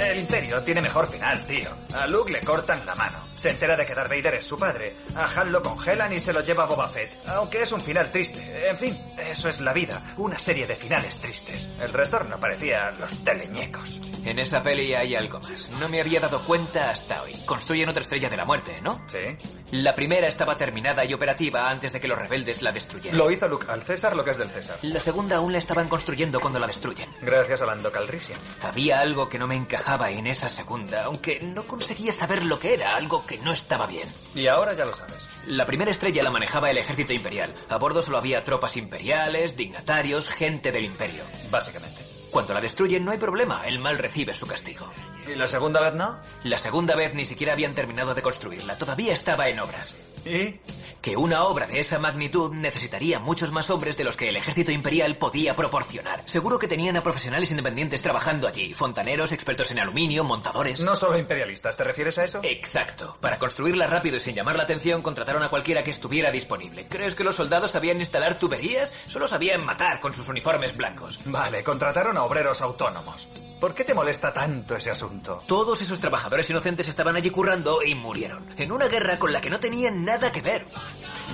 El 0.00 0.18
Imperio 0.20 0.62
tiene 0.62 0.80
mejor 0.80 1.10
final, 1.10 1.44
tío. 1.46 1.70
A 1.94 2.06
Luke 2.06 2.30
le 2.30 2.40
cortan 2.40 2.84
la 2.86 2.94
mano. 2.94 3.18
Se 3.38 3.50
entera 3.50 3.76
de 3.76 3.86
que 3.86 3.94
Darth 3.94 4.10
Vader 4.10 4.34
es 4.34 4.44
su 4.44 4.58
padre. 4.58 4.96
A 5.14 5.26
Han 5.40 5.52
lo 5.52 5.62
congelan 5.62 6.12
y 6.12 6.18
se 6.18 6.32
lo 6.32 6.40
lleva 6.40 6.66
Boba 6.66 6.88
Fett. 6.88 7.16
Aunque 7.28 7.62
es 7.62 7.70
un 7.70 7.80
final 7.80 8.10
triste. 8.10 8.68
En 8.68 8.76
fin, 8.76 8.98
eso 9.16 9.48
es 9.48 9.60
la 9.60 9.72
vida. 9.72 10.02
Una 10.16 10.38
serie 10.40 10.66
de 10.66 10.74
finales 10.74 11.18
tristes. 11.18 11.68
El 11.80 11.92
retorno 11.92 12.40
parecía 12.40 12.90
los 12.90 13.22
teleñecos. 13.22 14.00
En 14.24 14.40
esa 14.40 14.60
peli 14.60 14.92
hay 14.92 15.14
algo 15.14 15.38
más. 15.38 15.70
No 15.78 15.88
me 15.88 16.00
había 16.00 16.18
dado 16.18 16.42
cuenta 16.42 16.90
hasta 16.90 17.22
hoy. 17.22 17.32
Construyen 17.46 17.88
otra 17.88 18.02
estrella 18.02 18.28
de 18.28 18.36
la 18.36 18.44
muerte, 18.44 18.80
¿no? 18.82 19.00
¿Sí? 19.06 19.38
La 19.70 19.94
primera 19.94 20.26
estaba 20.26 20.56
terminada 20.56 21.04
y 21.04 21.14
operativa 21.14 21.70
antes 21.70 21.92
de 21.92 22.00
que 22.00 22.08
los 22.08 22.18
rebeldes 22.18 22.62
la 22.62 22.72
destruyeran. 22.72 23.16
Lo 23.16 23.30
hizo 23.30 23.46
Luke 23.46 23.66
al 23.68 23.82
César 23.82 24.16
lo 24.16 24.24
que 24.24 24.32
es 24.32 24.38
del 24.38 24.50
César. 24.50 24.78
La 24.82 24.98
segunda 24.98 25.36
aún 25.36 25.52
la 25.52 25.58
estaban 25.58 25.88
construyendo 25.88 26.40
cuando 26.40 26.58
la 26.58 26.66
destruyen. 26.66 27.08
Gracias 27.22 27.62
a 27.62 27.66
Lando 27.66 27.92
Calrissian. 27.92 28.38
Había 28.62 29.00
algo 29.00 29.28
que 29.28 29.38
no 29.38 29.46
me 29.46 29.56
encajaba 29.56 30.10
en 30.10 30.26
esa 30.26 30.48
segunda, 30.48 31.04
aunque 31.04 31.40
no 31.40 31.66
conseguía 31.66 32.12
saber 32.12 32.44
lo 32.44 32.58
que 32.58 32.74
era, 32.74 32.96
algo 32.96 33.24
que 33.28 33.38
no 33.38 33.52
estaba 33.52 33.86
bien. 33.86 34.08
Y 34.34 34.48
ahora 34.48 34.72
ya 34.72 34.86
lo 34.86 34.94
sabes. 34.94 35.28
La 35.46 35.66
primera 35.66 35.90
estrella 35.90 36.22
la 36.22 36.30
manejaba 36.30 36.70
el 36.70 36.78
ejército 36.78 37.12
imperial. 37.12 37.54
A 37.68 37.76
bordo 37.76 38.02
solo 38.02 38.18
había 38.18 38.42
tropas 38.42 38.76
imperiales, 38.76 39.56
dignatarios, 39.56 40.28
gente 40.28 40.72
del 40.72 40.86
imperio. 40.86 41.22
Básicamente. 41.50 42.00
Cuando 42.30 42.54
la 42.54 42.60
destruyen 42.60 43.04
no 43.04 43.12
hay 43.12 43.18
problema, 43.18 43.66
el 43.66 43.78
mal 43.78 43.98
recibe 43.98 44.34
su 44.34 44.46
castigo. 44.46 44.90
¿Y 45.28 45.34
la 45.34 45.46
segunda 45.46 45.80
vez 45.80 45.94
no? 45.94 46.16
La 46.44 46.56
segunda 46.56 46.96
vez 46.96 47.12
ni 47.12 47.26
siquiera 47.26 47.52
habían 47.52 47.74
terminado 47.74 48.14
de 48.14 48.22
construirla, 48.22 48.78
todavía 48.78 49.12
estaba 49.12 49.48
en 49.48 49.60
obras. 49.60 49.94
¿Y? 50.24 50.58
Que 51.02 51.16
una 51.16 51.44
obra 51.44 51.66
de 51.66 51.80
esa 51.80 51.98
magnitud 51.98 52.52
necesitaría 52.54 53.18
muchos 53.18 53.52
más 53.52 53.68
hombres 53.70 53.96
de 53.96 54.04
los 54.04 54.16
que 54.16 54.30
el 54.30 54.36
ejército 54.36 54.72
imperial 54.72 55.16
podía 55.16 55.54
proporcionar. 55.54 56.22
Seguro 56.24 56.58
que 56.58 56.66
tenían 56.66 56.96
a 56.96 57.02
profesionales 57.02 57.50
independientes 57.50 58.00
trabajando 58.02 58.48
allí, 58.48 58.72
fontaneros, 58.74 59.32
expertos 59.32 59.70
en 59.70 59.80
aluminio, 59.80 60.24
montadores. 60.24 60.80
No 60.80 60.96
solo 60.96 61.18
imperialistas, 61.18 61.76
¿te 61.76 61.84
refieres 61.84 62.18
a 62.18 62.24
eso? 62.24 62.40
Exacto. 62.42 63.16
Para 63.20 63.38
construirla 63.38 63.86
rápido 63.86 64.16
y 64.16 64.20
sin 64.20 64.34
llamar 64.34 64.56
la 64.56 64.64
atención, 64.64 65.02
contrataron 65.02 65.42
a 65.42 65.50
cualquiera 65.50 65.84
que 65.84 65.90
estuviera 65.90 66.30
disponible. 66.30 66.88
¿Crees 66.88 67.14
que 67.14 67.24
los 67.24 67.36
soldados 67.36 67.70
sabían 67.72 68.00
instalar 68.00 68.38
tuberías? 68.38 68.92
Solo 69.06 69.28
sabían 69.28 69.64
matar 69.64 70.00
con 70.00 70.14
sus 70.14 70.28
uniformes 70.28 70.76
blancos. 70.76 71.20
Vale, 71.26 71.62
contrataron 71.62 72.16
a 72.16 72.24
obreros 72.24 72.60
autónomos. 72.60 73.28
¿Por 73.60 73.74
qué 73.74 73.82
te 73.82 73.94
molesta 73.94 74.32
tanto 74.32 74.76
ese 74.76 74.90
asunto? 74.90 75.42
Todos 75.46 75.82
esos 75.82 75.98
trabajadores 75.98 76.48
inocentes 76.48 76.86
estaban 76.86 77.16
allí 77.16 77.30
currando 77.30 77.82
y 77.82 77.94
murieron. 77.96 78.46
En 78.56 78.70
una 78.70 78.86
guerra 78.86 79.18
con 79.18 79.32
la 79.32 79.40
que 79.40 79.50
no 79.50 79.58
tenían 79.58 80.04
nada 80.04 80.30
que 80.30 80.42
ver. 80.42 80.64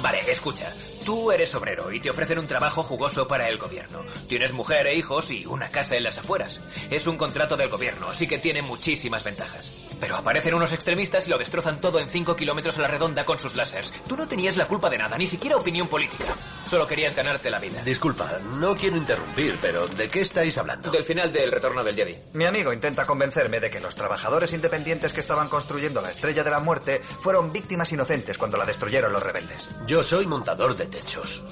Vale, 0.01 0.31
escucha. 0.31 0.73
Tú 1.05 1.31
eres 1.31 1.55
obrero 1.55 1.93
y 1.93 2.01
te 2.01 2.09
ofrecen 2.09 2.39
un 2.39 2.47
trabajo 2.47 2.83
jugoso 2.83 3.29
para 3.29 3.49
el 3.49 3.59
gobierno. 3.59 4.05
Tienes 4.27 4.55
mujer 4.55 4.87
e 4.87 4.97
hijos 4.97 5.31
y 5.31 5.45
una 5.45 5.71
casa 5.71 5.97
en 5.97 6.05
las 6.05 6.17
afueras. 6.17 6.61
Es 6.91 7.07
un 7.07 7.19
contrato 7.19 7.59
del 7.59 7.69
gobierno, 7.69 8.09
así 8.09 8.27
que 8.27 8.39
tiene 8.39 8.63
muchísimas 8.63 9.23
ventajas. 9.23 9.75
Pero 10.05 10.17
aparecen 10.17 10.53
unos 10.53 10.71
extremistas 10.75 11.27
y 11.27 11.31
lo 11.31 11.39
destrozan 11.39 11.81
todo 11.81 11.99
en 11.99 12.11
5 12.11 12.37
kilómetros 12.37 12.77
a 12.77 12.83
la 12.83 12.89
redonda 12.89 13.25
con 13.25 13.39
sus 13.39 13.57
láseres. 13.57 13.91
Tú 14.07 14.19
no 14.19 14.29
tenías 14.29 14.59
la 14.59 14.69
culpa 14.69 14.91
de 14.91 14.99
nada, 14.99 15.17
ni 15.17 15.27
siquiera 15.27 15.57
opinión 15.57 15.89
política. 15.89 16.27
Solo 16.69 16.87
querías 16.87 17.17
ganarte 17.17 17.51
la 17.51 17.59
vida. 17.59 17.83
Disculpa, 17.83 18.39
no 18.59 18.75
quiero 18.75 18.99
interrumpir, 18.99 19.59
pero 19.63 19.87
¿de 19.87 20.11
qué 20.11 20.21
estáis 20.21 20.59
hablando? 20.59 20.91
Del 20.91 21.05
final 21.05 21.33
del 21.33 21.51
retorno 21.51 21.83
del 21.83 21.95
Jedi. 21.97 22.19
Mi 22.35 22.45
amigo 22.45 22.71
intenta 22.71 23.07
convencerme 23.07 23.61
de 23.61 23.71
que 23.71 23.81
los 23.81 23.95
trabajadores 23.95 24.53
independientes 24.53 25.15
que 25.15 25.21
estaban 25.21 25.49
construyendo 25.49 26.03
la 26.03 26.11
Estrella 26.11 26.45
de 26.45 26.51
la 26.51 26.61
Muerte 26.61 27.01
fueron 27.03 27.51
víctimas 27.51 27.91
inocentes 27.91 28.37
cuando 28.37 28.59
la 28.59 28.67
destruyeron 28.67 29.11
los 29.11 29.23
rebeldes. 29.23 29.71
Yo 29.87 30.03
soy 30.03 30.27
montador 30.27 30.77
de 30.77 30.85
techos. 30.85 31.43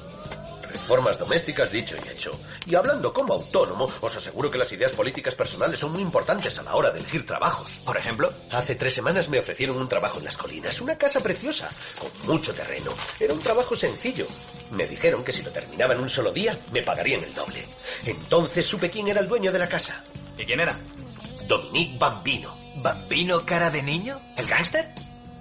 Reformas 0.83 1.17
domésticas 1.17 1.71
dicho 1.71 1.95
y 2.05 2.09
hecho. 2.09 2.33
Y 2.67 2.75
hablando 2.75 3.13
como 3.13 3.35
autónomo, 3.35 3.89
os 4.01 4.17
aseguro 4.17 4.51
que 4.51 4.59
las 4.59 4.73
ideas 4.73 4.91
políticas 4.93 5.35
personales 5.35 5.79
son 5.79 5.93
muy 5.93 6.03
importantes 6.03 6.59
a 6.59 6.63
la 6.65 6.75
hora 6.75 6.91
de 6.91 6.99
elegir 6.99 7.25
trabajos. 7.25 7.81
Por 7.85 7.97
ejemplo, 7.97 8.33
Hace 8.51 8.75
tres 8.75 8.93
semanas 8.93 9.29
me 9.29 9.39
ofrecieron 9.39 9.77
un 9.77 9.89
trabajo 9.89 10.19
en 10.19 10.25
las 10.25 10.37
colinas, 10.37 10.81
una 10.81 10.99
casa 10.99 11.21
preciosa, 11.21 11.71
con 11.99 12.11
mucho 12.27 12.53
terreno. 12.53 12.93
Era 13.19 13.33
un 13.33 13.41
trabajo 13.41 13.75
sencillo. 13.77 14.27
Me 14.73 14.87
dijeron 14.87 15.25
que 15.25 15.33
si 15.33 15.43
lo 15.43 15.51
terminaba 15.51 15.95
en 15.95 16.01
un 16.01 16.11
solo 16.11 16.33
día, 16.33 16.59
me 16.73 16.83
pagarían 16.83 17.23
el 17.25 17.33
doble. 17.33 17.65
Entonces 18.05 18.67
supe 18.67 18.91
quién 18.91 19.09
era 19.09 19.21
el 19.21 19.29
dueño 19.29 19.53
de 19.53 19.59
la 19.59 19.69
casa. 19.69 20.03
¿Y 20.37 20.45
quién 20.45 20.61
era? 20.61 20.77
Dominique 21.47 21.97
Bambino. 21.99 22.55
¿Bambino 22.77 23.47
cara 23.47 23.71
de 23.71 23.83
niño? 23.83 24.21
¿El 24.37 24.47
gángster? 24.47 24.91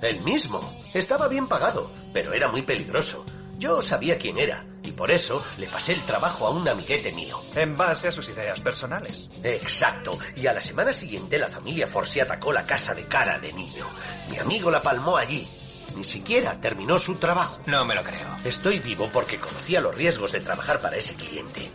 El 0.01 0.21
mismo. 0.21 0.59
Estaba 0.93 1.27
bien 1.27 1.47
pagado, 1.47 1.91
pero 2.13 2.31
era 2.33 2.47
muy 2.47 2.61
peligroso. 2.61 3.25
Yo 3.57 3.81
sabía 3.81 4.17
quién 4.17 4.37
era, 4.37 4.65
y 4.91 4.93
por 4.93 5.09
eso 5.09 5.41
le 5.57 5.67
pasé 5.67 5.93
el 5.93 6.01
trabajo 6.01 6.45
a 6.45 6.49
un 6.49 6.67
amiguete 6.67 7.13
mío. 7.13 7.41
En 7.55 7.77
base 7.77 8.09
a 8.09 8.11
sus 8.11 8.27
ideas 8.27 8.59
personales. 8.59 9.29
Exacto. 9.41 10.17
Y 10.35 10.47
a 10.47 10.53
la 10.53 10.59
semana 10.59 10.91
siguiente 10.91 11.39
la 11.39 11.47
familia 11.47 11.87
Forsi 11.87 12.19
atacó 12.19 12.51
la 12.51 12.65
casa 12.65 12.93
de 12.93 13.05
cara 13.05 13.39
de 13.39 13.53
niño. 13.53 13.85
Mi 14.29 14.37
amigo 14.37 14.69
la 14.69 14.81
palmó 14.81 15.15
allí. 15.15 15.47
Ni 15.95 16.03
siquiera 16.03 16.59
terminó 16.59 16.99
su 16.99 17.15
trabajo. 17.15 17.61
No 17.67 17.85
me 17.85 17.95
lo 17.95 18.03
creo. 18.03 18.37
Estoy 18.43 18.79
vivo 18.79 19.09
porque 19.13 19.39
conocía 19.39 19.79
los 19.81 19.95
riesgos 19.95 20.33
de 20.33 20.41
trabajar 20.41 20.81
para 20.81 20.97
ese 20.97 21.15
cliente. 21.15 21.71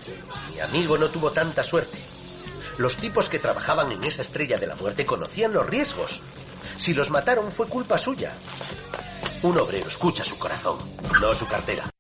Mi 0.53 0.61
amigo 0.61 0.99
no 0.99 1.09
tuvo 1.09 1.31
tanta 1.33 1.63
suerte. 1.63 1.99
Los 2.77 2.97
tipos 2.97 3.31
que 3.31 3.39
trabajaban 3.39 3.93
en 3.93 4.05
esa 4.05 4.23
estrella 4.23 4.59
de 4.59 4.67
la 4.67 4.77
muerte 4.77 5.07
conocían 5.07 5.55
los 5.55 5.67
riesgos. 5.67 6.23
Si 6.77 6.93
los 6.93 7.11
mataron 7.11 7.51
fue 7.51 7.67
culpa 7.67 7.97
suya. 7.97 8.35
Un 9.43 9.57
obrero 9.57 9.89
escucha 9.89 10.25
su 10.25 10.39
corazón, 10.39 10.77
no 11.21 11.33
su 11.33 11.47
cartera. 11.47 11.91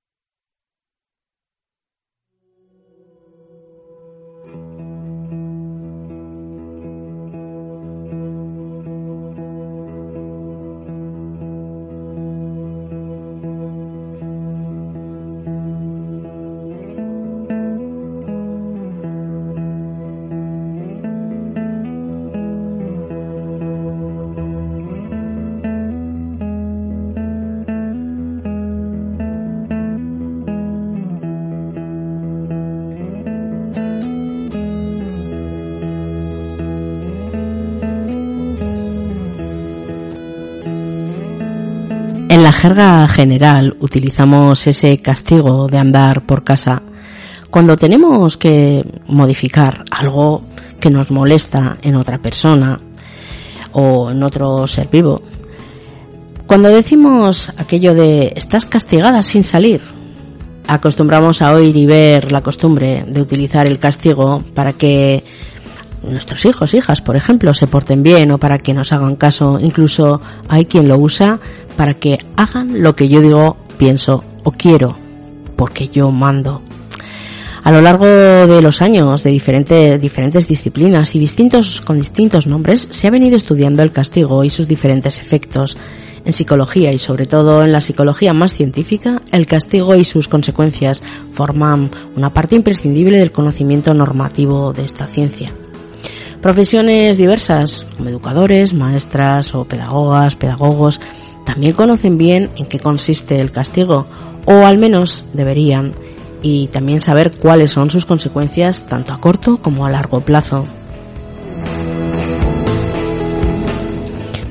Jerga 42.66 43.06
general 43.06 43.76
utilizamos 43.78 44.66
ese 44.66 44.98
castigo 44.98 45.68
de 45.68 45.78
andar 45.78 46.22
por 46.22 46.42
casa 46.42 46.82
cuando 47.48 47.76
tenemos 47.76 48.36
que 48.36 48.82
modificar 49.06 49.84
algo 49.88 50.42
que 50.80 50.90
nos 50.90 51.12
molesta 51.12 51.76
en 51.82 51.94
otra 51.94 52.18
persona 52.18 52.80
o 53.70 54.10
en 54.10 54.20
otro 54.20 54.66
ser 54.66 54.88
vivo. 54.88 55.22
Cuando 56.48 56.68
decimos 56.68 57.52
aquello 57.56 57.94
de 57.94 58.32
estás 58.34 58.66
castigada 58.66 59.22
sin 59.22 59.44
salir, 59.44 59.80
acostumbramos 60.66 61.42
a 61.42 61.54
oír 61.54 61.76
y 61.76 61.86
ver 61.86 62.32
la 62.32 62.40
costumbre 62.40 63.04
de 63.06 63.20
utilizar 63.20 63.68
el 63.68 63.78
castigo 63.78 64.42
para 64.56 64.72
que 64.72 65.22
nuestros 66.02 66.44
hijos, 66.44 66.74
hijas, 66.74 67.00
por 67.00 67.16
ejemplo, 67.16 67.54
se 67.54 67.66
porten 67.66 68.02
bien 68.02 68.30
o 68.30 68.38
para 68.38 68.58
que 68.58 68.74
nos 68.74 68.92
hagan 68.92 69.16
caso. 69.16 69.58
Incluso 69.60 70.20
hay 70.48 70.66
quien 70.66 70.88
lo 70.88 70.98
usa 70.98 71.38
para 71.76 71.94
que 71.94 72.18
hagan 72.36 72.82
lo 72.82 72.94
que 72.94 73.08
yo 73.08 73.20
digo, 73.20 73.56
pienso 73.78 74.24
o 74.44 74.50
quiero, 74.52 74.96
porque 75.56 75.88
yo 75.88 76.10
mando. 76.10 76.62
A 77.66 77.72
lo 77.72 77.80
largo 77.80 78.06
de 78.06 78.62
los 78.62 78.80
años 78.80 79.24
de 79.24 79.30
diferentes, 79.30 80.00
diferentes 80.00 80.46
disciplinas 80.46 81.16
y 81.16 81.18
distintos, 81.18 81.80
con 81.80 81.98
distintos 81.98 82.46
nombres, 82.46 82.86
se 82.90 83.08
ha 83.08 83.10
venido 83.10 83.36
estudiando 83.36 83.82
el 83.82 83.90
castigo 83.90 84.44
y 84.44 84.50
sus 84.50 84.68
diferentes 84.68 85.18
efectos. 85.18 85.76
En 86.24 86.32
psicología 86.32 86.92
y 86.92 86.98
sobre 86.98 87.26
todo 87.26 87.64
en 87.64 87.72
la 87.72 87.80
psicología 87.80 88.32
más 88.32 88.52
científica, 88.52 89.20
el 89.32 89.46
castigo 89.46 89.96
y 89.96 90.04
sus 90.04 90.28
consecuencias 90.28 91.02
forman 91.32 91.90
una 92.16 92.30
parte 92.30 92.54
imprescindible 92.54 93.18
del 93.18 93.32
conocimiento 93.32 93.94
normativo 93.94 94.72
de 94.72 94.84
esta 94.84 95.06
ciencia. 95.06 95.52
Profesiones 96.40 97.16
diversas, 97.16 97.86
como 97.96 98.08
educadores, 98.08 98.72
maestras 98.74 99.54
o 99.54 99.64
pedagogas, 99.64 100.36
pedagogos, 100.36 101.00
también 101.44 101.72
conocen 101.72 102.18
bien 102.18 102.50
en 102.56 102.66
qué 102.66 102.78
consiste 102.78 103.40
el 103.40 103.50
castigo, 103.50 104.06
o 104.44 104.66
al 104.66 104.78
menos 104.78 105.24
deberían, 105.32 105.94
y 106.42 106.68
también 106.68 107.00
saber 107.00 107.32
cuáles 107.32 107.72
son 107.72 107.90
sus 107.90 108.06
consecuencias 108.06 108.86
tanto 108.86 109.12
a 109.12 109.20
corto 109.20 109.58
como 109.58 109.86
a 109.86 109.90
largo 109.90 110.20
plazo. 110.20 110.66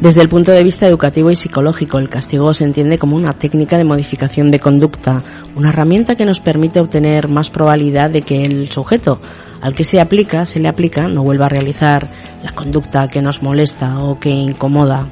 Desde 0.01 0.21
el 0.21 0.29
punto 0.29 0.51
de 0.51 0.63
vista 0.63 0.87
educativo 0.87 1.31
y 1.31 1.35
psicológico, 1.35 1.97
el 1.97 2.09
castigo 2.09 2.53
se 2.53 2.63
entiende 2.63 2.97
como 2.97 3.15
una 3.15 3.33
técnica 3.33 3.77
de 3.77 3.85
modificación 3.85 4.51
de 4.51 4.59
conducta, 4.59 5.23
una 5.55 5.69
herramienta 5.69 6.15
que 6.15 6.25
nos 6.25 6.39
permite 6.39 6.79
obtener 6.79 7.27
más 7.27 7.49
probabilidad 7.49 8.09
de 8.09 8.21
que 8.21 8.43
el 8.43 8.69
sujeto 8.69 9.19
al 9.65 9.73
que 9.73 9.83
se 9.83 9.99
aplica, 9.99 10.45
se 10.45 10.59
le 10.59 10.67
aplica, 10.67 11.07
no 11.07 11.23
vuelva 11.23 11.47
a 11.47 11.49
realizar 11.49 12.07
la 12.43 12.51
conducta 12.51 13.07
que 13.07 13.19
nos 13.19 13.41
molesta 13.41 13.97
o 13.97 14.19
que 14.19 14.29
incomoda. 14.29 15.07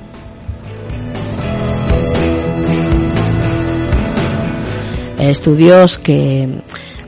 Estudios 5.17 5.97
que 5.97 6.47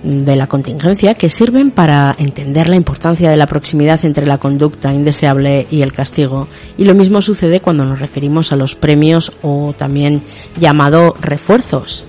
de 0.01 0.35
la 0.35 0.47
contingencia 0.47 1.13
que 1.13 1.29
sirven 1.29 1.69
para 1.69 2.15
entender 2.17 2.67
la 2.67 2.77
importancia 2.77 3.29
de 3.29 3.37
la 3.37 3.45
proximidad 3.45 4.03
entre 4.05 4.25
la 4.25 4.39
conducta 4.39 4.91
indeseable 4.91 5.67
y 5.69 5.83
el 5.83 5.93
castigo. 5.93 6.47
Y 6.79 6.85
lo 6.85 6.95
mismo 6.95 7.21
sucede 7.21 7.59
cuando 7.59 7.85
nos 7.85 7.99
referimos 7.99 8.53
a 8.53 8.55
los 8.55 8.73
premios 8.73 9.31
o 9.43 9.75
también 9.77 10.23
llamado 10.57 11.15
refuerzos. 11.21 12.05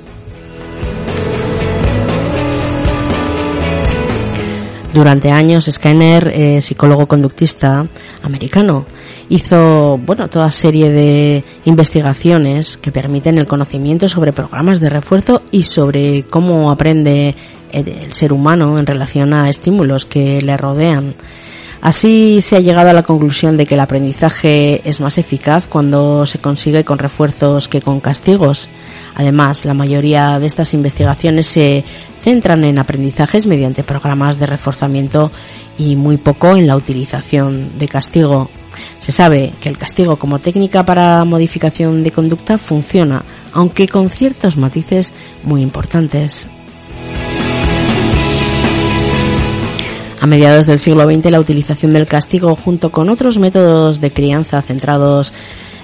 Durante 4.97 5.31
años, 5.31 5.69
Skinner, 5.71 6.29
eh, 6.29 6.63
psicólogo 6.63 7.07
conductista 7.07 7.87
americano, 8.23 8.87
hizo, 9.29 9.99
bueno, 9.99 10.29
toda 10.29 10.51
serie 10.51 10.91
de 10.91 11.45
investigaciones 11.67 12.79
que 12.79 12.91
permiten 12.91 13.37
el 13.37 13.47
conocimiento 13.47 14.09
sobre 14.09 14.33
programas 14.33 14.81
de 14.81 14.89
refuerzo 14.89 15.43
y 15.51 15.65
sobre 15.65 16.23
cómo 16.23 16.71
aprende 16.71 17.35
el 17.73 18.11
ser 18.15 18.33
humano 18.33 18.79
en 18.79 18.87
relación 18.87 19.35
a 19.35 19.51
estímulos 19.51 20.07
que 20.07 20.41
le 20.41 20.57
rodean. 20.57 21.13
Así 21.83 22.41
se 22.41 22.57
ha 22.57 22.61
llegado 22.61 22.89
a 22.89 22.95
la 22.95 23.03
conclusión 23.03 23.59
de 23.59 23.67
que 23.67 23.75
el 23.75 23.81
aprendizaje 23.81 24.81
es 24.89 24.99
más 25.01 25.19
eficaz 25.19 25.67
cuando 25.67 26.25
se 26.25 26.39
consigue 26.39 26.85
con 26.85 26.97
refuerzos 26.99 27.69
que 27.69 27.83
con 27.83 28.01
castigos. 28.01 28.71
Además, 29.17 29.65
la 29.65 29.73
mayoría 29.73 30.39
de 30.39 30.47
estas 30.47 30.75
investigaciones 30.75 31.47
se 31.47 31.83
centran 32.23 32.65
en 32.65 32.79
aprendizajes 32.79 33.47
mediante 33.47 33.83
programas 33.83 34.39
de 34.39 34.45
reforzamiento 34.45 35.33
y 35.79 35.97
muy 35.97 36.19
poco 36.19 36.55
en 36.55 36.67
la 36.67 36.77
utilización 36.77 37.79
de 37.79 37.89
castigo. 37.89 38.51
Se 38.99 39.13
sabe 39.13 39.55
que 39.59 39.71
el 39.71 39.79
castigo 39.79 40.17
como 40.17 40.39
técnica 40.39 40.85
para 40.85 41.25
modificación 41.25 42.05
de 42.05 42.11
conducta 42.11 42.59
funciona, 42.59 43.25
aunque 43.55 43.89
con 43.89 44.11
ciertos 44.11 44.59
matices 44.59 45.13
muy 45.45 45.63
importantes. 45.63 46.47
A 50.21 50.27
mediados 50.27 50.67
del 50.67 50.79
siglo 50.79 51.11
XX 51.11 51.31
la 51.31 51.41
utilización 51.41 51.95
del 51.95 52.07
castigo 52.07 52.55
junto 52.55 52.91
con 52.91 53.09
otros 53.09 53.39
métodos 53.39 54.01
de 54.01 54.11
crianza 54.11 54.61
centrados 54.61 55.33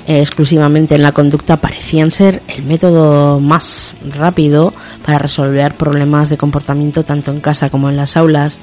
eh, 0.07 0.19
exclusivamente 0.21 0.97
en 0.97 1.03
la 1.03 1.13
conducta 1.13 1.59
parecían 1.59 2.11
ser 2.11 2.43
el 2.49 2.65
método 2.65 3.39
más 3.39 3.95
rápido 4.17 4.73
para 5.05 5.19
resolver 5.19 5.75
problemas 5.75 6.29
de 6.29 6.37
comportamiento 6.37 7.05
tanto 7.05 7.31
en 7.31 7.41
casa 7.41 7.71
como 7.71 7.89
en 7.89 7.97
las 7.97 8.17
aulas, 8.17 8.59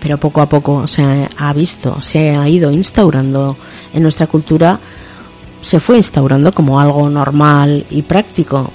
pero 0.00 0.18
poco 0.18 0.40
a 0.40 0.48
poco 0.48 0.86
se 0.86 1.28
ha 1.36 1.52
visto, 1.52 2.00
se 2.00 2.30
ha 2.30 2.48
ido 2.48 2.70
instaurando 2.70 3.56
en 3.92 4.02
nuestra 4.02 4.28
cultura, 4.28 4.78
se 5.62 5.80
fue 5.80 5.96
instaurando 5.96 6.52
como 6.52 6.78
algo 6.78 7.08
normal 7.08 7.86
y 7.90 8.02
práctico. 8.02 8.70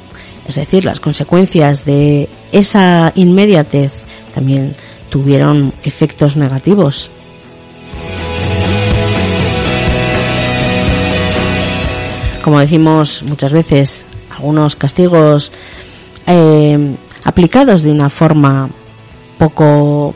Es 0.48 0.56
decir, 0.56 0.84
las 0.84 1.00
consecuencias 1.00 1.86
de 1.86 2.28
esa 2.52 3.14
inmediatez 3.16 3.94
también 4.34 4.76
tuvieron 5.10 5.72
efectos 5.84 6.36
negativos. 6.36 7.12
Como 12.44 12.60
decimos 12.60 13.24
muchas 13.28 13.52
veces, 13.52 14.06
algunos 14.30 14.76
castigos 14.76 15.52
eh, 16.26 16.96
aplicados 17.24 17.84
de 17.84 17.92
una 17.92 18.10
forma 18.10 18.70
poco 19.38 20.14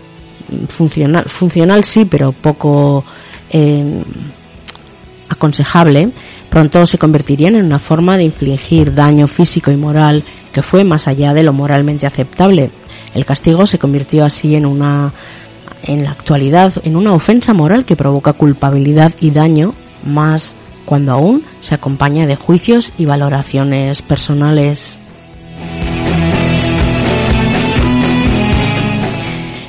funcional, 0.69 1.25
funcional 1.25 1.83
sí, 1.83 2.05
pero 2.05 2.31
poco 2.31 3.03
eh, 3.49 4.03
aconsejable, 5.29 6.09
pronto 6.49 6.85
se 6.85 6.97
convertirían 6.97 7.55
en 7.55 7.65
una 7.65 7.79
forma 7.79 8.17
de 8.17 8.23
infligir 8.23 8.93
daño 8.93 9.27
físico 9.27 9.71
y 9.71 9.77
moral 9.77 10.23
que 10.51 10.61
fue 10.61 10.83
más 10.83 11.07
allá 11.07 11.33
de 11.33 11.43
lo 11.43 11.53
moralmente 11.53 12.05
aceptable. 12.05 12.69
El 13.13 13.25
castigo 13.25 13.65
se 13.65 13.79
convirtió 13.79 14.25
así 14.25 14.55
en 14.55 14.65
una 14.65 15.11
en 15.83 16.03
la 16.03 16.11
actualidad 16.11 16.73
en 16.83 16.95
una 16.95 17.13
ofensa 17.13 17.53
moral 17.53 17.83
que 17.83 17.97
provoca 17.97 18.31
culpabilidad 18.33 19.13
y 19.19 19.31
daño 19.31 19.73
más 20.05 20.55
cuando 20.85 21.13
aún 21.13 21.43
se 21.61 21.75
acompaña 21.75 22.25
de 22.25 22.35
juicios 22.35 22.93
y 22.97 23.05
valoraciones 23.05 24.01
personales. 24.01 24.95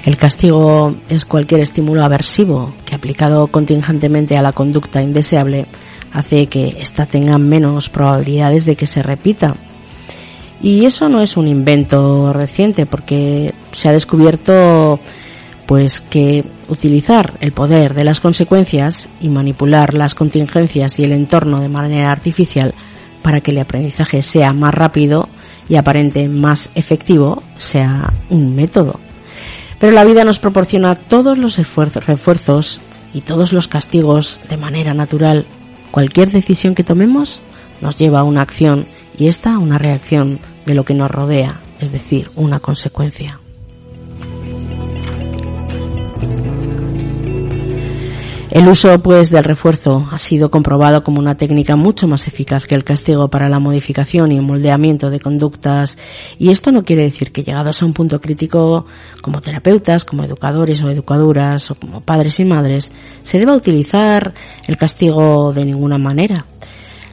El 0.05 0.16
castigo 0.16 0.94
es 1.09 1.24
cualquier 1.24 1.61
estímulo 1.61 2.05
aversivo 2.05 2.74
que 2.85 2.94
aplicado 2.94 3.46
contingentemente 3.46 4.37
a 4.37 4.42
la 4.42 4.53
conducta 4.53 5.00
indeseable 5.03 5.66
hace 6.12 6.46
que 6.46 6.77
ésta 6.79 7.07
tenga 7.07 7.38
menos 7.38 7.88
probabilidades 7.88 8.66
de 8.66 8.77
que 8.77 8.87
se 8.87 9.03
repita 9.03 9.57
y 10.64 10.87
eso 10.87 11.11
no 11.11 11.20
es 11.20 11.37
un 11.37 11.46
invento 11.46 12.33
reciente 12.33 12.87
porque 12.87 13.53
se 13.72 13.88
ha 13.88 13.92
descubierto 13.92 14.98
pues 15.66 16.00
que 16.00 16.44
utilizar 16.68 17.35
el 17.40 17.53
poder 17.53 17.94
de 17.94 18.05
las 18.05 18.20
consecuencias 18.20 19.09
y 19.20 19.29
manipular 19.29 19.94
las 19.94 20.14
contingencias 20.14 20.98
y 20.98 21.05
el 21.05 21.12
entorno 21.12 21.61
de 21.61 21.68
manera 21.68 22.12
artificial 22.12 22.74
para 23.22 23.40
que 23.40 23.53
el 23.53 23.59
aprendizaje 23.59 24.22
sea 24.22 24.53
más 24.53 24.74
rápido 24.74 25.29
y 25.68 25.77
aparente 25.77 26.29
más 26.29 26.68
efectivo 26.74 27.42
sea 27.57 28.12
un 28.29 28.55
método. 28.55 29.00
Pero 29.79 29.92
la 29.92 30.05
vida 30.05 30.24
nos 30.24 30.38
proporciona 30.38 30.94
todos 30.94 31.38
los 31.38 31.57
refuerzos 31.57 32.81
y 33.12 33.22
todos 33.22 33.53
los 33.53 33.68
castigos 33.68 34.40
de 34.48 34.57
manera 34.57 34.92
natural. 34.92 35.46
Cualquier 35.90 36.31
decisión 36.31 36.74
que 36.74 36.85
tomemos 36.85 37.40
nos 37.81 37.96
lleva 37.96 38.20
a 38.20 38.24
una 38.24 38.42
acción 38.42 38.87
y 39.18 39.29
esta 39.29 39.55
a 39.55 39.59
una 39.59 39.79
reacción 39.79 40.38
de 40.66 40.74
lo 40.74 40.85
que 40.85 40.94
nos 40.94 41.11
rodea, 41.11 41.61
es 41.81 41.92
decir, 41.92 42.31
una 42.35 42.61
consecuencia. 42.61 43.40
El 48.55 48.69
uso, 48.69 49.03
pues, 49.03 49.31
del 49.31 49.43
refuerzo 49.43 50.07
ha 50.12 50.19
sido 50.19 50.49
comprobado 50.49 51.03
como 51.03 51.19
una 51.19 51.37
técnica 51.37 51.75
mucho 51.75 52.07
más 52.07 52.29
eficaz 52.29 52.67
que 52.67 52.77
el 52.77 52.85
castigo 52.85 53.29
para 53.29 53.49
la 53.49 53.59
modificación 53.59 54.31
y 54.31 54.40
moldeamiento 54.40 55.11
de 55.11 55.19
conductas. 55.19 55.99
Y 56.38 56.51
esto 56.51 56.71
no 56.71 56.85
quiere 56.85 57.03
decir 57.03 57.33
que 57.33 57.43
llegados 57.43 57.83
a 57.83 57.85
un 57.85 57.93
punto 57.93 58.21
crítico, 58.21 58.87
como 59.23 59.40
terapeutas, 59.40 60.05
como 60.05 60.23
educadores 60.23 60.81
o 60.85 60.88
educadoras, 60.88 61.73
o 61.73 61.75
como 61.75 62.03
padres 62.03 62.38
y 62.38 62.45
madres, 62.45 62.93
se 63.25 63.40
deba 63.40 63.57
utilizar 63.57 64.35
el 64.69 64.77
castigo 64.77 65.53
de 65.53 65.64
ninguna 65.64 65.99
manera. 65.99 66.47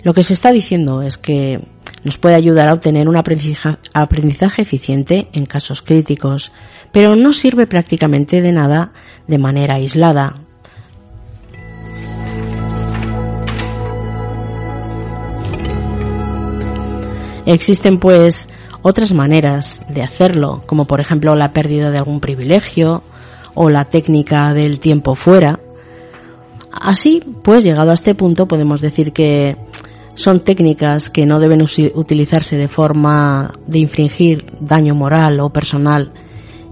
Lo 0.03 0.13
que 0.13 0.21
se 0.21 0.33
está 0.33 0.51
diciendo 0.51 1.01
es 1.01 1.17
que 1.17 1.59
nos 2.03 2.19
puede 2.19 2.35
ayudar 2.35 2.67
a 2.67 2.73
obtener 2.73 3.09
un 3.09 3.17
aprendizaje 3.17 4.61
eficiente 4.61 5.27
en 5.33 5.47
casos 5.47 5.81
críticos, 5.81 6.51
pero 6.91 7.15
no 7.15 7.33
sirve 7.33 7.65
prácticamente 7.65 8.43
de 8.43 8.51
nada 8.51 8.93
de 9.25 9.39
manera 9.39 9.77
aislada. 9.77 10.40
Existen 17.45 17.99
pues 17.99 18.47
otras 18.81 19.13
maneras 19.13 19.81
de 19.89 20.03
hacerlo, 20.03 20.61
como 20.65 20.85
por 20.85 20.99
ejemplo 20.99 21.35
la 21.35 21.53
pérdida 21.53 21.91
de 21.91 21.97
algún 21.97 22.19
privilegio 22.19 23.03
o 23.53 23.69
la 23.69 23.85
técnica 23.85 24.53
del 24.53 24.79
tiempo 24.79 25.15
fuera. 25.15 25.59
Así, 26.71 27.21
pues 27.43 27.63
llegado 27.63 27.91
a 27.91 27.95
este 27.95 28.15
punto 28.15 28.47
podemos 28.47 28.81
decir 28.81 29.11
que 29.11 29.57
son 30.13 30.41
técnicas 30.41 31.09
que 31.09 31.25
no 31.25 31.39
deben 31.39 31.61
utilizarse 31.61 32.57
de 32.57 32.67
forma 32.67 33.53
de 33.67 33.79
infringir 33.79 34.45
daño 34.59 34.95
moral 34.95 35.39
o 35.39 35.49
personal 35.49 36.11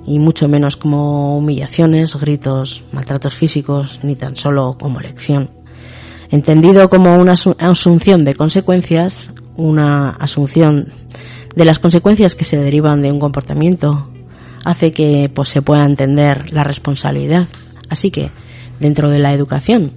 y 0.06 0.20
mucho 0.20 0.48
menos 0.48 0.76
como 0.76 1.38
humillaciones, 1.38 2.16
gritos, 2.16 2.84
maltratos 2.92 3.36
físicos, 3.36 4.00
ni 4.04 4.16
tan 4.16 4.36
solo 4.36 4.78
como 4.80 5.00
lección. 5.00 5.52
Entendido 6.32 6.90
como 6.90 7.18
una 7.18 7.34
asunción 7.34 8.24
de 8.24 8.34
consecuencias, 8.34 9.32
una 9.60 10.10
asunción 10.12 10.90
de 11.56 11.66
las 11.66 11.80
consecuencias 11.80 12.36
que 12.36 12.46
se 12.46 12.58
derivan 12.58 13.02
de 13.02 13.12
un 13.12 13.20
comportamiento, 13.20 14.10
hace 14.64 14.92
que 14.92 15.30
pues, 15.34 15.50
se 15.50 15.62
pueda 15.62 15.86
entender 15.86 16.52
la 16.52 16.64
responsabilidad. 16.64 17.48
Así 17.90 18.12
que, 18.12 18.32
dentro 18.80 19.10
de 19.10 19.20
la 19.20 19.34
educación, 19.34 19.94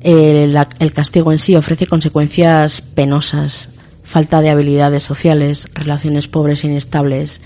el, 0.00 0.92
castigo 0.92 1.32
en 1.32 1.38
sí 1.38 1.56
ofrece 1.56 1.86
consecuencias 1.86 2.80
penosas, 2.80 3.70
falta 4.04 4.40
de 4.40 4.50
habilidades 4.50 5.02
sociales, 5.02 5.68
relaciones 5.74 6.28
pobres 6.28 6.62
e 6.62 6.68
inestables. 6.68 7.40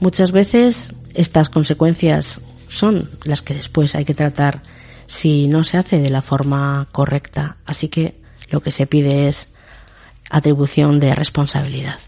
Muchas 0.00 0.32
veces 0.32 0.92
estas 1.14 1.48
consecuencias 1.48 2.40
son 2.68 3.10
las 3.24 3.42
que 3.42 3.54
después 3.54 3.94
hay 3.94 4.04
que 4.04 4.14
tratar 4.14 4.62
si 5.06 5.46
no 5.46 5.62
se 5.62 5.78
hace 5.78 6.00
de 6.00 6.10
la 6.10 6.22
forma 6.22 6.88
correcta. 6.90 7.58
Así 7.64 7.88
que 7.88 8.20
lo 8.50 8.60
que 8.60 8.70
se 8.70 8.86
pide 8.86 9.28
es 9.28 9.53
atribución 10.30 11.00
de 11.00 11.14
responsabilidad. 11.14 11.98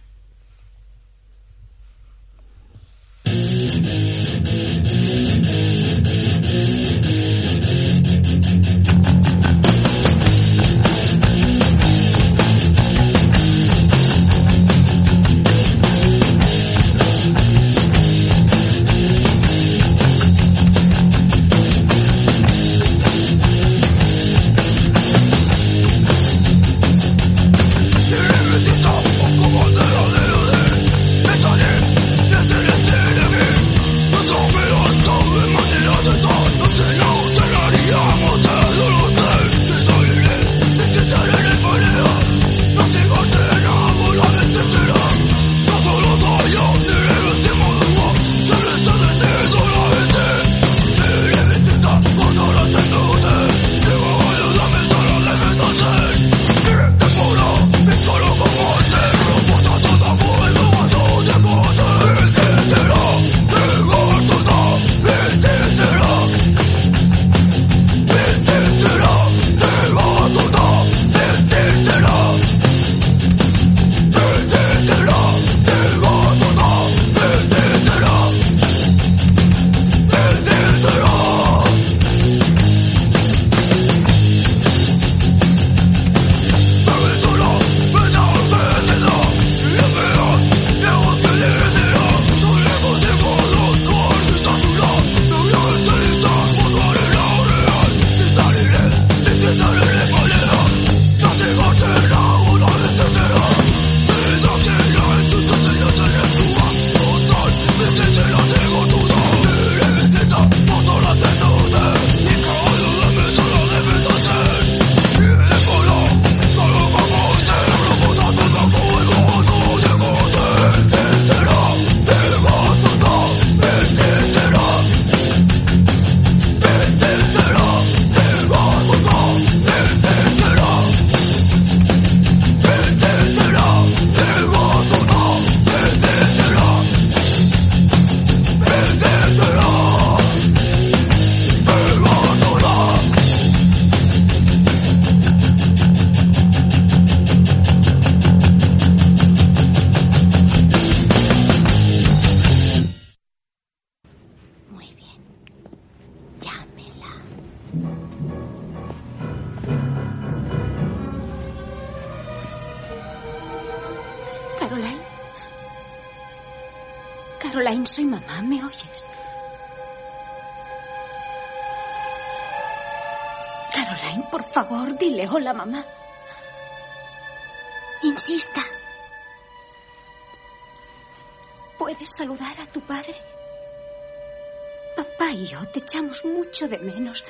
Mucho 186.56 186.68
de 186.68 186.78
menos. 186.78 187.24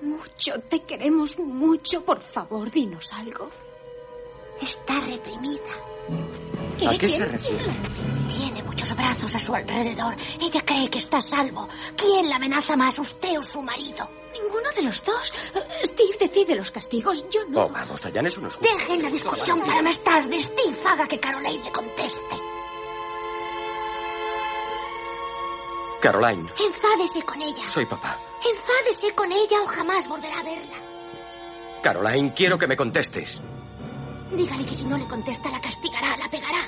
Mucho, 0.00 0.60
te 0.68 0.82
queremos 0.84 1.38
mucho. 1.40 2.04
Por 2.04 2.20
favor, 2.20 2.70
dinos 2.70 3.12
algo. 3.12 3.50
Está 4.60 5.00
reprimida. 5.00 5.72
¿A 6.88 6.96
qué 6.96 7.08
se 7.08 7.24
refiere? 7.24 7.64
Tiene 8.32 8.62
muchos 8.62 8.94
brazos 8.94 9.34
a 9.34 9.40
su 9.40 9.54
alrededor. 9.54 10.14
Ella 10.40 10.62
cree 10.64 10.88
que 10.88 10.98
está 10.98 11.18
a 11.18 11.22
salvo. 11.22 11.66
¿Quién 11.96 12.28
la 12.28 12.36
amenaza 12.36 12.76
más, 12.76 12.96
usted 13.00 13.38
o 13.40 13.42
su 13.42 13.60
marido? 13.60 14.08
Ninguno 14.32 14.70
de 14.76 14.82
los 14.82 15.04
dos. 15.04 15.32
Steve 15.84 16.16
decide 16.20 16.54
los 16.54 16.70
castigos, 16.70 17.28
yo 17.28 17.44
no. 17.48 17.64
Oh, 17.64 17.68
vamos, 17.68 18.00
no 18.04 18.28
es 18.28 18.36
justo. 18.36 18.60
Dejen 18.60 19.02
la 19.02 19.10
discusión 19.10 19.60
para 19.62 19.82
más 19.82 19.98
tarde. 20.04 20.38
Steve 20.38 20.78
haga 20.86 21.08
que 21.08 21.18
Caroline 21.18 21.64
le 21.64 21.72
conteste. 21.72 22.36
Caroline, 26.06 26.48
Enfádese 26.64 27.22
con 27.24 27.42
ella. 27.42 27.64
soy 27.68 27.84
papá. 27.84 28.16
Enfádese 28.38 29.12
con 29.12 29.26
ella 29.32 29.60
o 29.64 29.66
jamás 29.66 30.06
volverá 30.06 30.38
a 30.38 30.42
verla. 30.44 30.76
Caroline, 31.82 32.32
quiero 32.32 32.56
que 32.56 32.68
me 32.68 32.76
contestes. 32.76 33.40
Dígale 34.30 34.64
que 34.66 34.74
si 34.76 34.84
no 34.84 34.96
le 34.98 35.06
contesta 35.08 35.48
la 35.50 35.60
castigará, 35.60 36.16
la 36.16 36.28
pegará. 36.30 36.60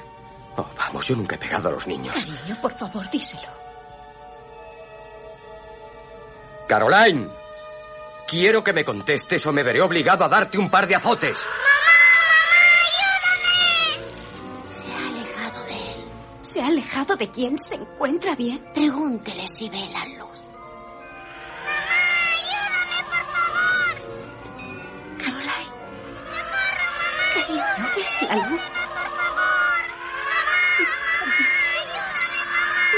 Oh, 0.56 0.66
vamos, 0.76 1.06
yo 1.06 1.14
nunca 1.14 1.36
he 1.36 1.38
pegado 1.38 1.68
a 1.68 1.70
los 1.70 1.86
niños. 1.86 2.16
Cariño, 2.16 2.60
por 2.60 2.76
favor, 2.76 3.08
díselo. 3.10 3.48
Caroline, 6.66 7.28
quiero 8.26 8.64
que 8.64 8.72
me 8.72 8.84
contestes 8.84 9.46
o 9.46 9.52
me 9.52 9.62
veré 9.62 9.80
obligado 9.80 10.24
a 10.24 10.28
darte 10.28 10.58
un 10.58 10.68
par 10.68 10.88
de 10.88 10.96
azotes. 10.96 11.38
Se 11.38 11.48
¿Se 16.48 16.62
ha 16.62 16.66
alejado 16.68 17.14
de 17.14 17.30
quién? 17.30 17.58
¿Se 17.58 17.74
encuentra 17.74 18.34
bien? 18.34 18.58
Pregúntele 18.72 19.46
si 19.46 19.68
ve 19.68 19.86
la 19.92 20.02
luz. 20.18 20.38
Caroline. 25.18 25.72
Cariño, 27.34 27.90
¿ves 27.94 28.22
la 28.22 28.36
luz? 28.48 28.60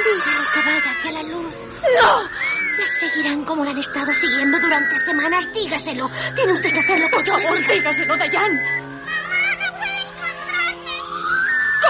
Dígale 0.05 0.47
que 0.55 0.61
vaya 0.67 0.91
hacia 0.93 1.11
la 1.11 1.23
luz. 1.25 1.55
¡No! 2.01 2.23
La 2.23 3.01
seguirán 3.01 3.45
como 3.45 3.65
la 3.65 3.73
han 3.73 3.79
estado 3.79 4.15
siguiendo 4.15 4.61
durante 4.61 4.97
semanas. 5.01 5.53
Dígaselo. 5.53 6.09
Tiene 6.37 6.53
usted 6.53 6.73
que 6.73 6.79
hacerlo 6.79 7.09
le 7.09 7.23
diga. 7.25 7.75
dígaselo, 7.75 8.17
Dayan. 8.17 8.80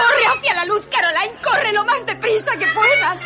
¡Corre 0.01 0.25
hacia 0.37 0.53
la 0.55 0.65
luz, 0.65 0.87
Caroline! 0.87 1.33
¡Corre 1.43 1.71
lo 1.73 1.85
más 1.85 2.05
deprisa 2.05 2.57
que 2.57 2.65
puedas! 2.67 3.21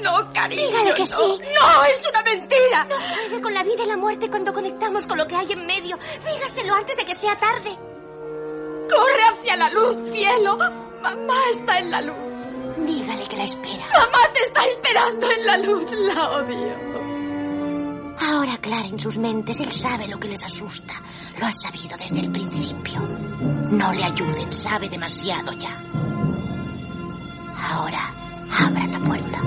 No, 0.00 0.32
cariño, 0.32 0.66
Dígale 0.68 0.94
que 0.94 1.04
no. 1.06 1.16
sí. 1.16 1.40
¡No, 1.60 1.84
es 1.84 2.06
una 2.08 2.22
mentira! 2.22 2.84
No 2.88 2.96
puede 2.96 3.40
con 3.40 3.54
la 3.54 3.62
vida 3.62 3.84
y 3.84 3.86
la 3.86 3.96
muerte 3.96 4.28
cuando 4.28 4.52
conectamos 4.52 5.06
con 5.06 5.18
lo 5.18 5.26
que 5.26 5.36
hay 5.36 5.52
en 5.52 5.66
medio. 5.66 5.96
Dígaselo 6.24 6.74
antes 6.74 6.96
de 6.96 7.04
que 7.06 7.14
sea 7.14 7.36
tarde. 7.38 7.70
¡Corre 8.90 9.22
hacia 9.32 9.56
la 9.56 9.70
luz, 9.70 10.10
cielo! 10.10 10.56
Mamá 11.02 11.38
está 11.52 11.78
en 11.78 11.90
la 11.90 12.00
luz. 12.02 12.16
Dígale 12.76 13.28
que 13.28 13.36
la 13.36 13.44
espera. 13.44 13.86
Mamá 13.92 14.18
te 14.32 14.40
está 14.42 14.64
esperando 14.66 15.30
en 15.30 15.46
la 15.46 15.56
luz. 15.58 15.90
La 15.92 16.30
odio. 16.30 17.03
Ahora 18.20 18.54
aclaren 18.54 18.98
sus 18.98 19.16
mentes. 19.16 19.60
Él 19.60 19.70
sabe 19.70 20.08
lo 20.08 20.18
que 20.18 20.28
les 20.28 20.42
asusta. 20.42 20.94
Lo 21.38 21.46
ha 21.46 21.52
sabido 21.52 21.96
desde 21.96 22.20
el 22.20 22.30
principio. 22.30 23.00
No 23.70 23.92
le 23.92 24.04
ayuden. 24.04 24.52
Sabe 24.52 24.88
demasiado 24.88 25.52
ya. 25.52 25.76
Ahora, 27.70 28.12
abran 28.50 28.92
la 28.92 28.98
puerta. 29.00 29.40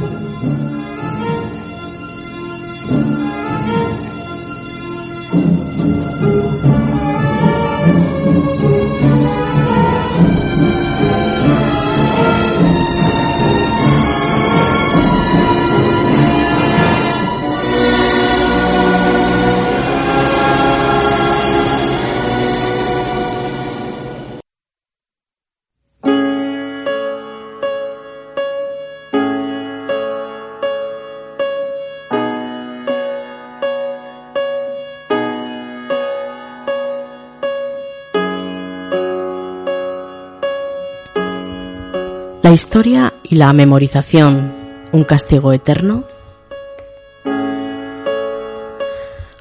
La 42.48 42.54
historia 42.54 43.14
y 43.24 43.36
la 43.36 43.52
memorización, 43.52 44.54
un 44.94 45.04
castigo 45.04 45.52
eterno. 45.52 46.06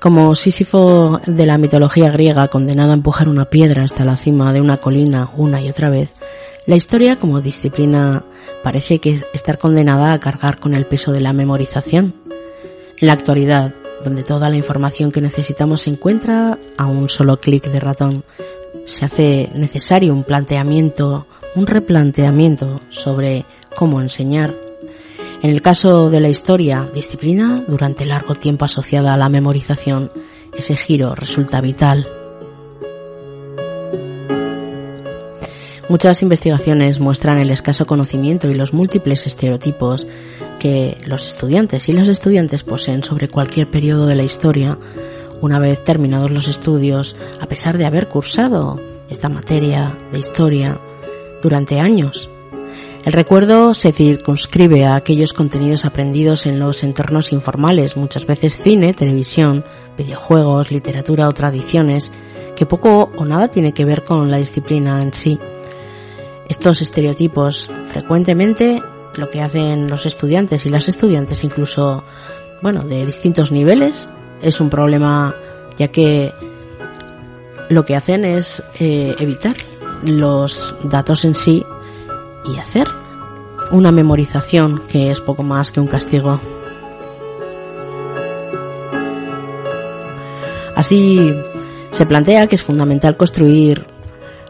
Como 0.00 0.34
Sísifo 0.34 1.20
de 1.24 1.46
la 1.46 1.56
mitología 1.56 2.10
griega 2.10 2.48
condenado 2.48 2.90
a 2.90 2.94
empujar 2.94 3.28
una 3.28 3.44
piedra 3.44 3.84
hasta 3.84 4.04
la 4.04 4.16
cima 4.16 4.52
de 4.52 4.60
una 4.60 4.78
colina 4.78 5.30
una 5.36 5.60
y 5.60 5.68
otra 5.68 5.88
vez, 5.88 6.14
la 6.66 6.74
historia 6.74 7.20
como 7.20 7.40
disciplina 7.40 8.24
parece 8.64 8.98
que 8.98 9.12
es 9.12 9.26
estar 9.32 9.58
condenada 9.58 10.12
a 10.12 10.18
cargar 10.18 10.58
con 10.58 10.74
el 10.74 10.86
peso 10.86 11.12
de 11.12 11.20
la 11.20 11.32
memorización. 11.32 12.12
En 12.98 13.06
la 13.06 13.12
actualidad, 13.12 13.72
donde 14.02 14.24
toda 14.24 14.48
la 14.48 14.56
información 14.56 15.12
que 15.12 15.20
necesitamos 15.20 15.82
se 15.82 15.90
encuentra 15.90 16.58
a 16.76 16.86
un 16.86 17.08
solo 17.08 17.38
clic 17.38 17.70
de 17.70 17.78
ratón, 17.78 18.24
se 18.84 19.04
hace 19.04 19.48
necesario 19.54 20.12
un 20.12 20.24
planteamiento, 20.24 21.28
un 21.56 21.66
replanteamiento 21.66 22.82
sobre 22.90 23.46
cómo 23.74 24.00
enseñar. 24.00 24.54
En 25.42 25.50
el 25.50 25.62
caso 25.62 26.10
de 26.10 26.20
la 26.20 26.28
historia, 26.28 26.88
disciplina, 26.94 27.64
durante 27.66 28.04
largo 28.04 28.34
tiempo 28.34 28.64
asociada 28.64 29.12
a 29.12 29.16
la 29.16 29.28
memorización, 29.28 30.12
ese 30.56 30.76
giro 30.76 31.14
resulta 31.14 31.60
vital. 31.60 32.06
Muchas 35.88 36.22
investigaciones 36.22 37.00
muestran 37.00 37.38
el 37.38 37.50
escaso 37.50 37.86
conocimiento 37.86 38.50
y 38.50 38.54
los 38.54 38.72
múltiples 38.72 39.26
estereotipos 39.26 40.06
que 40.58 40.98
los 41.06 41.32
estudiantes 41.32 41.88
y 41.88 41.92
las 41.92 42.08
estudiantes 42.08 42.64
poseen 42.64 43.02
sobre 43.04 43.28
cualquier 43.28 43.70
periodo 43.70 44.06
de 44.06 44.16
la 44.16 44.24
historia 44.24 44.78
una 45.40 45.58
vez 45.58 45.84
terminados 45.84 46.30
los 46.30 46.48
estudios, 46.48 47.14
a 47.40 47.46
pesar 47.46 47.78
de 47.78 47.86
haber 47.86 48.08
cursado 48.08 48.80
esta 49.10 49.28
materia 49.28 49.96
de 50.10 50.18
historia 50.18 50.80
durante 51.42 51.80
años. 51.80 52.28
El 53.04 53.12
recuerdo 53.12 53.72
se 53.72 53.92
circunscribe 53.92 54.84
a 54.84 54.96
aquellos 54.96 55.32
contenidos 55.32 55.84
aprendidos 55.84 56.44
en 56.44 56.58
los 56.58 56.82
entornos 56.82 57.32
informales, 57.32 57.96
muchas 57.96 58.26
veces 58.26 58.58
cine, 58.60 58.94
televisión, 58.94 59.64
videojuegos, 59.96 60.72
literatura 60.72 61.28
o 61.28 61.32
tradiciones, 61.32 62.10
que 62.56 62.66
poco 62.66 63.12
o 63.16 63.24
nada 63.24 63.46
tiene 63.46 63.72
que 63.72 63.84
ver 63.84 64.02
con 64.02 64.30
la 64.30 64.38
disciplina 64.38 65.00
en 65.00 65.14
sí. 65.14 65.38
Estos 66.48 66.82
estereotipos 66.82 67.70
frecuentemente 67.90 68.82
lo 69.16 69.30
que 69.30 69.40
hacen 69.40 69.88
los 69.88 70.04
estudiantes 70.04 70.66
y 70.66 70.68
las 70.68 70.88
estudiantes 70.88 71.44
incluso, 71.44 72.02
bueno, 72.60 72.82
de 72.82 73.06
distintos 73.06 73.52
niveles, 73.52 74.08
es 74.42 74.60
un 74.60 74.68
problema 74.68 75.34
ya 75.78 75.88
que 75.88 76.32
lo 77.68 77.84
que 77.84 77.94
hacen 77.96 78.24
es 78.24 78.62
eh, 78.80 79.14
evitar 79.18 79.56
los 80.04 80.74
datos 80.84 81.24
en 81.24 81.34
sí 81.34 81.64
y 82.44 82.58
hacer 82.58 82.88
una 83.70 83.92
memorización 83.92 84.82
que 84.88 85.10
es 85.10 85.20
poco 85.20 85.42
más 85.42 85.72
que 85.72 85.80
un 85.80 85.86
castigo. 85.86 86.40
Así 90.74 91.34
se 91.90 92.06
plantea 92.06 92.46
que 92.46 92.56
es 92.56 92.62
fundamental 92.62 93.16
construir 93.16 93.86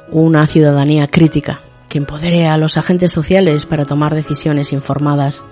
una 0.08 0.46
ciudadanía 0.46 1.08
crítica 1.08 1.60
que 1.88 1.98
empodere 1.98 2.48
a 2.48 2.56
los 2.56 2.76
agentes 2.76 3.12
sociales 3.12 3.66
para 3.66 3.84
tomar 3.84 4.14
decisiones 4.14 4.72
informadas. 4.72 5.44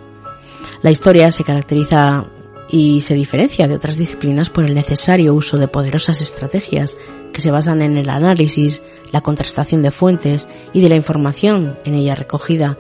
La 0.83 0.91
historia 0.91 1.31
se 1.31 1.45
caracteriza 1.45 2.27
y 2.69 3.03
se 3.03 3.15
diferencia 3.15 3.69
de 3.69 3.75
otras 3.75 3.97
disciplinas 3.97 4.51
por 4.51 4.65
el 4.65 4.75
necesario 4.75 5.35
uso 5.35 5.59
de 5.59 5.69
poderosas 5.69 6.21
estrategias 6.21 6.97
que 7.35 7.43
se 7.43 7.51
basan 7.51 7.83
en 7.83 7.99
el 7.99 8.09
análisis, 8.09 8.83
la 9.13 9.21
contrastación 9.21 9.83
de 9.83 9.91
fuentes 9.91 10.49
y 10.73 10.81
de 10.81 10.89
la 10.89 10.97
información 10.97 11.77
en 11.85 11.95
ella 11.95 12.15
recogida. 12.15 12.79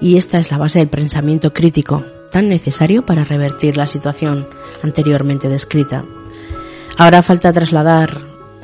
Y 0.00 0.16
esta 0.16 0.38
es 0.38 0.52
la 0.52 0.58
base 0.58 0.78
del 0.78 0.88
pensamiento 0.88 1.52
crítico, 1.52 2.04
tan 2.30 2.48
necesario 2.48 3.04
para 3.04 3.24
revertir 3.24 3.76
la 3.76 3.86
situación 3.86 4.46
anteriormente 4.84 5.48
descrita. 5.48 6.04
Ahora 6.96 7.22
falta 7.22 7.52
trasladar 7.52 8.10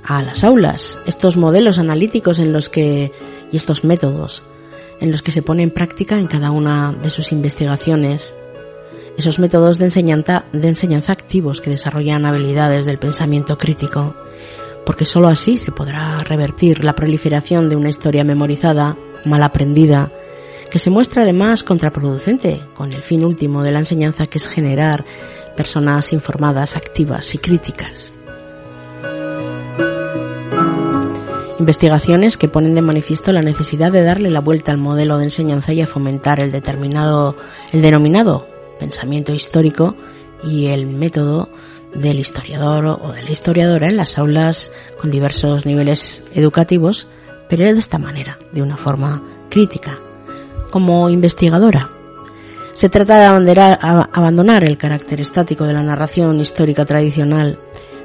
a 0.04 0.22
las 0.22 0.44
aulas 0.44 0.98
estos 1.06 1.36
modelos 1.36 1.78
analíticos 1.78 2.38
en 2.38 2.52
los 2.52 2.68
que 2.68 3.10
y 3.50 3.56
estos 3.56 3.82
métodos 3.82 4.42
en 5.00 5.10
los 5.10 5.22
que 5.22 5.32
se 5.32 5.42
pone 5.42 5.62
en 5.62 5.70
práctica 5.70 6.18
en 6.18 6.26
cada 6.26 6.50
una 6.50 6.92
de 6.92 7.10
sus 7.10 7.32
investigaciones 7.32 8.34
esos 9.16 9.38
métodos 9.38 9.78
de 9.78 9.86
enseñanza, 9.86 10.44
de 10.52 10.68
enseñanza 10.68 11.12
activos 11.12 11.60
que 11.60 11.70
desarrollan 11.70 12.26
habilidades 12.26 12.84
del 12.84 12.98
pensamiento 12.98 13.56
crítico, 13.56 14.14
porque 14.85 15.05
sólo 15.05 15.28
así 15.28 15.57
se 15.57 15.72
podrá 15.72 16.22
revertir 16.24 16.85
la 16.85 16.95
proliferación 16.95 17.68
de 17.68 17.76
una 17.76 17.89
historia 17.89 18.24
memorizada, 18.24 18.97
mal 19.24 19.43
aprendida, 19.43 20.11
que 20.70 20.78
se 20.78 20.91
muestra 20.91 21.22
además 21.22 21.62
contraproducente 21.62 22.61
con 22.74 22.93
el 22.93 23.03
fin 23.03 23.24
último 23.24 23.62
de 23.62 23.72
la 23.72 23.78
enseñanza 23.78 24.26
que 24.26 24.39
es 24.39 24.49
generar 24.49 25.05
personas 25.57 26.12
informadas, 26.12 26.76
activas 26.76 27.35
y 27.35 27.39
críticas. 27.39 28.12
Investigaciones 31.61 32.37
que 32.37 32.49
ponen 32.49 32.74
de 32.74 32.82
manifiesto 32.82 33.32
la 33.32 33.41
necesidad 33.41 33.93
de 33.93 34.03
darle 34.03 34.28
la 34.28 34.41
vuelta 34.41 34.72
al 34.72 34.78
modelo 34.78 35.18
de 35.18 35.24
enseñanza 35.24 35.72
y 35.72 35.80
a 35.80 35.87
fomentar 35.87 36.41
el 36.41 36.51
determinado, 36.51 37.37
el 37.72 37.80
denominado 37.80 38.49
pensamiento 38.78 39.32
histórico 39.32 39.97
y 40.43 40.66
el 40.66 40.87
método 40.87 41.49
del 41.95 42.18
historiador 42.18 42.86
o 42.86 43.12
de 43.12 43.22
la 43.22 43.30
historiadora 43.30 43.88
en 43.88 43.97
las 43.97 44.18
aulas 44.18 44.72
con 45.01 45.11
diversos 45.11 45.66
niveles 45.66 46.22
educativos, 46.34 47.07
pero 47.49 47.64
de 47.64 47.78
esta 47.78 47.99
manera, 47.99 48.38
de 48.53 48.62
una 48.62 48.76
forma 48.76 49.22
crítica, 49.51 49.99
como 50.70 51.09
investigadora. 51.11 51.90
Se 52.72 52.88
trata 52.88 53.38
de 53.40 53.55
abandonar 54.12 54.64
el 54.64 54.76
carácter 54.76 55.20
estático 55.20 55.64
de 55.64 55.74
la 55.74 55.82
narración 55.82 56.40
histórica 56.40 56.84
tradicional, 56.84 57.59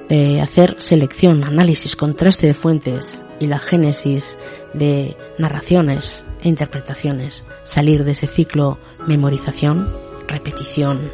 de 0.09 0.41
hacer 0.41 0.75
selección, 0.79 1.43
análisis, 1.43 1.95
contraste 1.95 2.47
de 2.47 2.53
fuentes 2.53 3.23
y 3.39 3.47
la 3.47 3.59
génesis 3.59 4.37
de 4.73 5.17
narraciones 5.37 6.23
e 6.41 6.49
interpretaciones, 6.49 7.43
salir 7.63 8.03
de 8.03 8.11
ese 8.11 8.27
ciclo 8.27 8.77
memorización 9.07 9.87
repetición, 10.27 11.11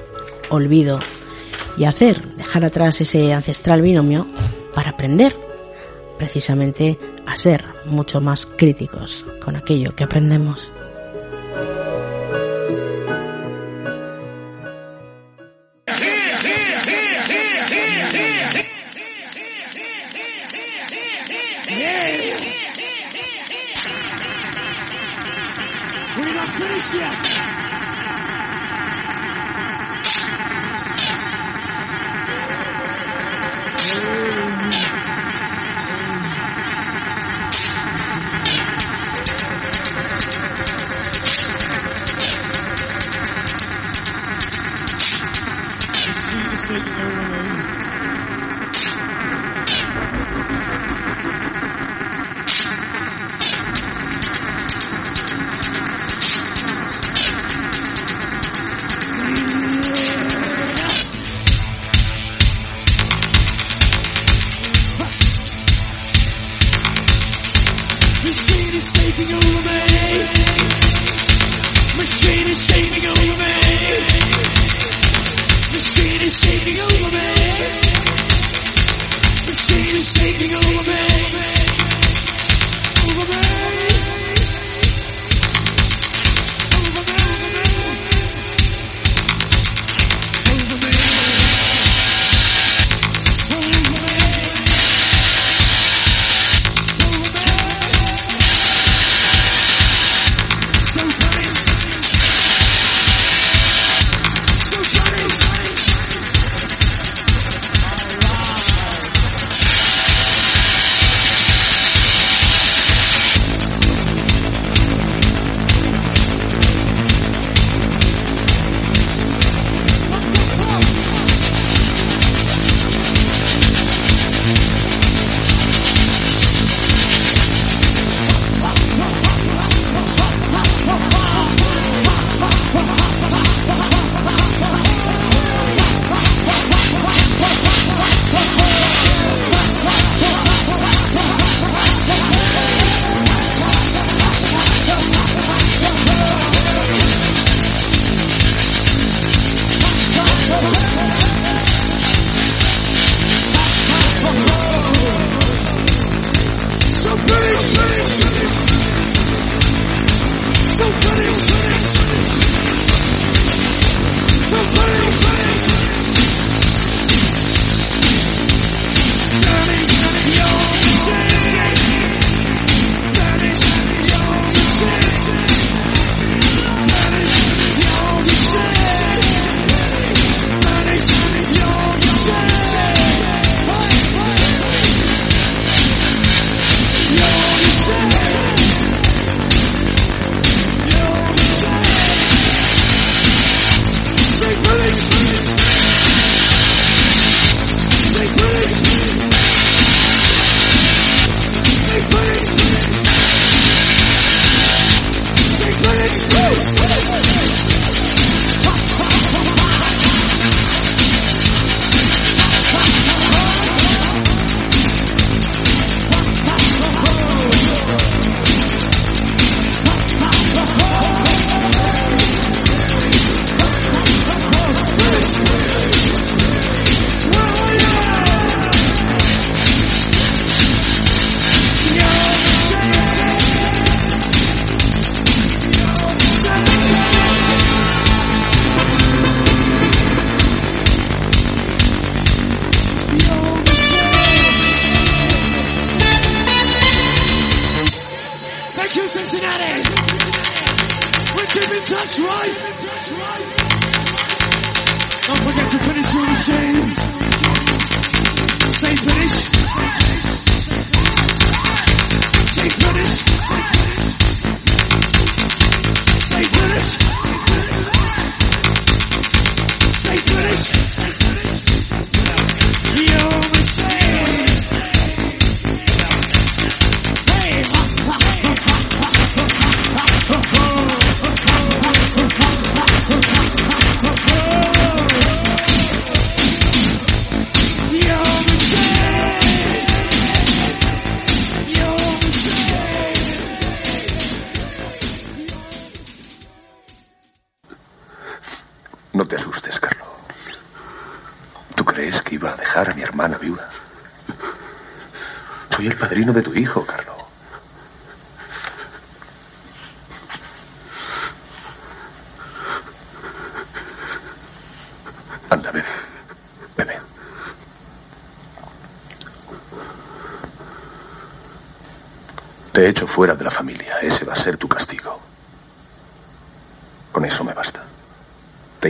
olvido 0.50 1.00
y 1.78 1.86
hacer, 1.86 2.22
dejar 2.36 2.66
atrás 2.66 3.02
ese 3.02 3.34
ancestral 3.34 3.82
binomio 3.82 4.28
para 4.74 4.92
aprender 4.92 5.36
precisamente 6.18 6.98
a 7.26 7.36
ser 7.36 7.66
mucho 7.86 8.22
más 8.22 8.46
críticos 8.46 9.26
con 9.44 9.56
aquello 9.56 9.96
que 9.96 10.04
aprendemos. 10.04 10.72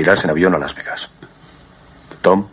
Irás 0.05 0.23
en 0.23 0.29
avión 0.29 0.53
a 0.53 0.59
Las 0.59 0.75
Vegas. 0.75 1.09
Tom. 2.21 2.47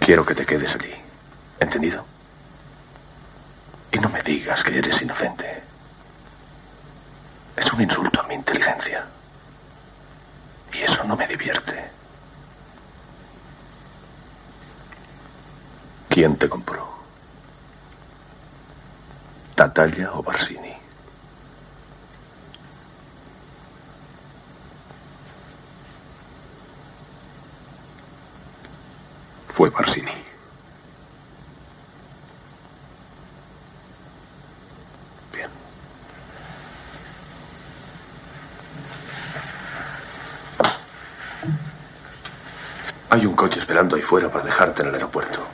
Quiero 0.00 0.24
que 0.24 0.34
te 0.34 0.46
quedes 0.46 0.74
allí. 0.74 0.94
¿Entendido? 1.60 2.06
Y 3.92 3.98
no 3.98 4.08
me 4.08 4.22
digas 4.22 4.64
que 4.64 4.78
eres 4.78 5.02
inocente. 5.02 5.62
Es 7.54 7.70
un 7.74 7.82
insulto 7.82 8.22
a 8.22 8.26
mi 8.26 8.36
inteligencia. 8.36 9.04
Y 10.72 10.78
eso 10.78 11.04
no 11.04 11.14
me 11.14 11.26
divierte. 11.26 11.90
¿Quién 16.08 16.36
te 16.36 16.48
compró? 16.48 16.88
¿Tatalla 19.54 20.12
o 20.14 20.22
Barsini? 20.22 20.77
Fue 29.58 29.70
Barsini. 29.70 30.12
Bien. 35.32 35.50
Hay 43.10 43.26
un 43.26 43.34
coche 43.34 43.58
esperando 43.58 43.96
ahí 43.96 44.02
fuera 44.02 44.30
para 44.30 44.44
dejarte 44.44 44.82
en 44.82 44.90
el 44.90 44.94
aeropuerto. 44.94 45.44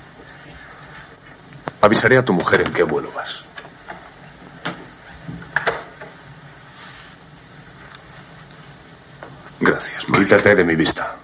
Avisaré 1.81 2.19
a 2.19 2.25
tu 2.27 2.35
mujer 2.35 2.61
en 2.61 2.75
qué 2.75 2.83
vuelo 2.83 3.11
vas. 3.11 3.43
Gracias. 9.61 10.05
Quítate 10.05 10.55
de 10.55 10.65
mi 10.65 10.77
vista. 10.77 11.24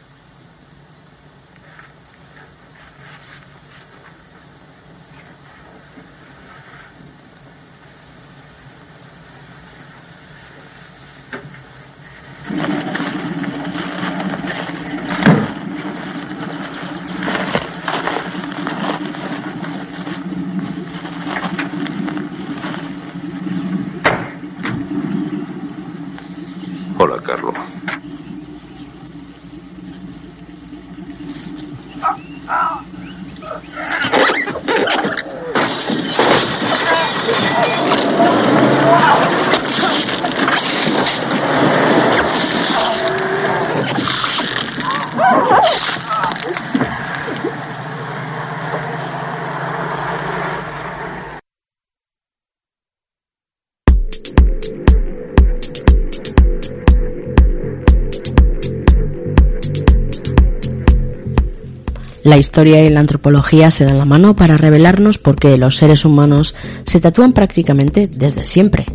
Historia 62.41 62.83
y 62.83 62.89
la 62.89 63.01
antropología 63.01 63.71
se 63.71 63.85
dan 63.85 63.99
la 63.99 64.05
mano 64.05 64.35
para 64.35 64.57
revelarnos 64.57 65.19
por 65.19 65.37
qué 65.37 65.57
los 65.57 65.77
seres 65.77 66.05
humanos 66.05 66.55
se 66.85 67.01
tatúan 67.01 67.33
prácticamente 67.33 68.09
desde 68.09 68.45
siempre. 68.45 68.87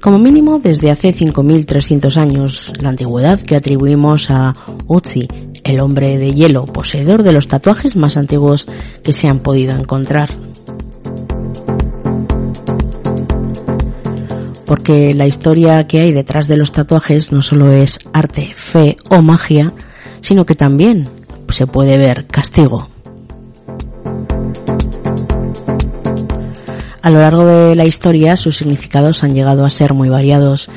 Como 0.00 0.18
mínimo 0.18 0.58
desde 0.58 0.90
hace 0.90 1.14
5.300 1.14 2.16
años, 2.16 2.72
la 2.80 2.90
antigüedad 2.90 3.40
que 3.40 3.56
atribuimos 3.56 4.30
a 4.30 4.52
Utsi, 4.86 5.28
el 5.64 5.80
hombre 5.80 6.18
de 6.18 6.32
hielo, 6.32 6.64
poseedor 6.64 7.22
de 7.22 7.32
los 7.32 7.48
tatuajes 7.48 7.96
más 7.96 8.16
antiguos 8.16 8.66
que 9.02 9.12
se 9.12 9.28
han 9.28 9.40
podido 9.40 9.74
encontrar. 9.74 10.30
Porque 14.66 15.14
la 15.14 15.26
historia 15.26 15.86
que 15.86 16.00
hay 16.00 16.12
detrás 16.12 16.48
de 16.48 16.56
los 16.56 16.72
tatuajes 16.72 17.30
no 17.30 17.42
solo 17.42 17.70
es 17.70 18.00
arte, 18.12 18.52
fe 18.54 18.96
o 19.08 19.20
magia, 19.22 19.72
sino 20.20 20.46
que 20.46 20.54
también 20.54 21.08
se 21.52 21.66
puede 21.66 21.98
ver 21.98 22.26
castigo. 22.26 22.88
A 27.02 27.10
lo 27.10 27.18
largo 27.18 27.44
de 27.44 27.74
la 27.74 27.84
historia 27.84 28.36
sus 28.36 28.56
significados 28.56 29.24
han 29.24 29.34
llegado 29.34 29.64
a 29.64 29.70
ser 29.70 29.92
muy 29.92 30.08
variados. 30.08 30.70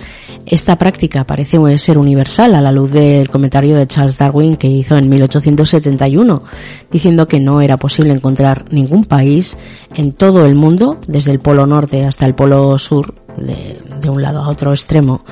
Esta 0.47 0.75
práctica 0.75 1.23
parece 1.23 1.57
ser 1.77 1.97
universal 1.99 2.55
a 2.55 2.61
la 2.61 2.71
luz 2.71 2.91
del 2.91 3.29
comentario 3.29 3.75
de 3.75 3.87
Charles 3.87 4.17
Darwin 4.17 4.55
que 4.55 4.67
hizo 4.67 4.95
en 4.95 5.07
1871, 5.07 6.43
diciendo 6.91 7.27
que 7.27 7.39
no 7.39 7.61
era 7.61 7.77
posible 7.77 8.11
encontrar 8.11 8.65
ningún 8.71 9.05
país 9.05 9.55
en 9.95 10.13
todo 10.13 10.45
el 10.45 10.55
mundo, 10.55 10.99
desde 11.07 11.31
el 11.31 11.39
polo 11.39 11.67
norte 11.67 12.05
hasta 12.05 12.25
el 12.25 12.35
polo 12.35 12.77
sur, 12.79 13.13
de, 13.37 13.79
de 14.01 14.09
un 14.09 14.21
lado 14.21 14.39
a 14.39 14.49
otro 14.49 14.71
extremo 14.71 15.23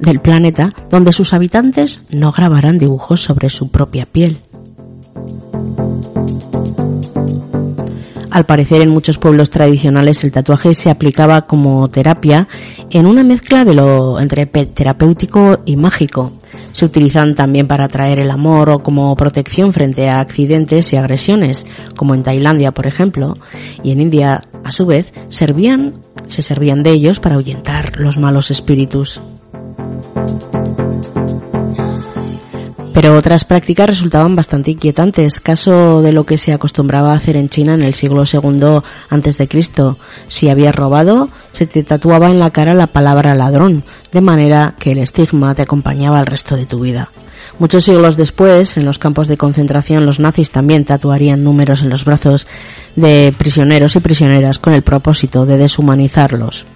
del 0.00 0.20
planeta, 0.20 0.68
donde 0.88 1.12
sus 1.12 1.32
habitantes 1.32 2.02
no 2.10 2.32
grabaran 2.32 2.78
dibujos 2.78 3.20
sobre 3.20 3.50
su 3.50 3.70
propia 3.70 4.06
piel. 4.06 4.40
Al 8.30 8.46
parecer 8.46 8.80
en 8.80 8.90
muchos 8.90 9.18
pueblos 9.18 9.50
tradicionales 9.50 10.22
el 10.22 10.30
tatuaje 10.30 10.72
se 10.74 10.88
aplicaba 10.88 11.46
como 11.46 11.88
terapia 11.88 12.46
en 12.90 13.06
una 13.06 13.24
mezcla 13.24 13.64
de 13.64 13.74
lo 13.74 14.20
entre 14.20 14.46
terapéutico 14.46 15.60
y 15.64 15.76
mágico. 15.76 16.32
Se 16.72 16.84
utilizan 16.84 17.34
también 17.34 17.66
para 17.66 17.84
atraer 17.84 18.20
el 18.20 18.30
amor 18.30 18.70
o 18.70 18.78
como 18.78 19.14
protección 19.16 19.72
frente 19.72 20.08
a 20.08 20.20
accidentes 20.20 20.92
y 20.92 20.96
agresiones, 20.96 21.66
como 21.96 22.14
en 22.14 22.22
Tailandia, 22.22 22.70
por 22.70 22.86
ejemplo, 22.86 23.36
y 23.82 23.90
en 23.90 24.00
India, 24.00 24.42
a 24.64 24.70
su 24.70 24.86
vez, 24.86 25.12
servían, 25.28 25.94
se 26.26 26.42
servían 26.42 26.84
de 26.84 26.90
ellos 26.90 27.18
para 27.18 27.34
ahuyentar 27.34 27.98
los 27.98 28.16
malos 28.16 28.50
espíritus. 28.52 29.20
Pero 32.92 33.16
otras 33.16 33.44
prácticas 33.44 33.88
resultaban 33.88 34.34
bastante 34.34 34.72
inquietantes, 34.72 35.40
caso 35.40 36.02
de 36.02 36.12
lo 36.12 36.24
que 36.24 36.38
se 36.38 36.52
acostumbraba 36.52 37.12
a 37.12 37.16
hacer 37.16 37.36
en 37.36 37.48
China 37.48 37.74
en 37.74 37.82
el 37.82 37.94
siglo 37.94 38.24
II 38.30 38.80
antes 39.08 39.38
de 39.38 39.48
Cristo. 39.48 39.96
Si 40.26 40.48
habías 40.48 40.74
robado, 40.74 41.28
se 41.52 41.66
te 41.66 41.84
tatuaba 41.84 42.30
en 42.30 42.40
la 42.40 42.50
cara 42.50 42.74
la 42.74 42.88
palabra 42.88 43.34
ladrón, 43.34 43.84
de 44.10 44.20
manera 44.20 44.74
que 44.78 44.92
el 44.92 44.98
estigma 44.98 45.54
te 45.54 45.62
acompañaba 45.62 46.18
el 46.20 46.26
resto 46.26 46.56
de 46.56 46.66
tu 46.66 46.80
vida. 46.80 47.10
Muchos 47.60 47.84
siglos 47.84 48.16
después, 48.16 48.76
en 48.76 48.86
los 48.86 48.98
campos 48.98 49.28
de 49.28 49.36
concentración, 49.36 50.06
los 50.06 50.18
nazis 50.18 50.50
también 50.50 50.84
tatuarían 50.84 51.44
números 51.44 51.82
en 51.82 51.90
los 51.90 52.04
brazos 52.04 52.46
de 52.96 53.34
prisioneros 53.36 53.94
y 53.96 54.00
prisioneras 54.00 54.58
con 54.58 54.72
el 54.72 54.82
propósito 54.82 55.46
de 55.46 55.58
deshumanizarlos. 55.58 56.66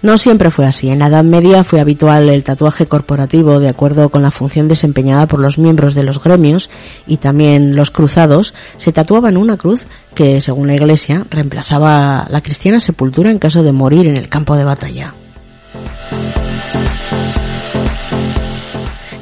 No 0.00 0.16
siempre 0.16 0.50
fue 0.50 0.64
así. 0.64 0.90
En 0.90 1.00
la 1.00 1.08
Edad 1.08 1.24
Media 1.24 1.64
fue 1.64 1.80
habitual 1.80 2.28
el 2.28 2.44
tatuaje 2.44 2.86
corporativo 2.86 3.58
de 3.58 3.68
acuerdo 3.68 4.10
con 4.10 4.22
la 4.22 4.30
función 4.30 4.68
desempeñada 4.68 5.26
por 5.26 5.40
los 5.40 5.58
miembros 5.58 5.94
de 5.94 6.04
los 6.04 6.22
gremios 6.22 6.70
y 7.08 7.16
también 7.16 7.74
los 7.74 7.90
cruzados 7.90 8.54
se 8.76 8.92
tatuaban 8.92 9.36
una 9.36 9.56
cruz 9.56 9.86
que, 10.14 10.40
según 10.40 10.68
la 10.68 10.74
Iglesia, 10.74 11.24
reemplazaba 11.28 12.28
la 12.30 12.40
cristiana 12.42 12.78
sepultura 12.78 13.32
en 13.32 13.40
caso 13.40 13.64
de 13.64 13.72
morir 13.72 14.06
en 14.06 14.16
el 14.16 14.28
campo 14.28 14.56
de 14.56 14.64
batalla. 14.64 15.14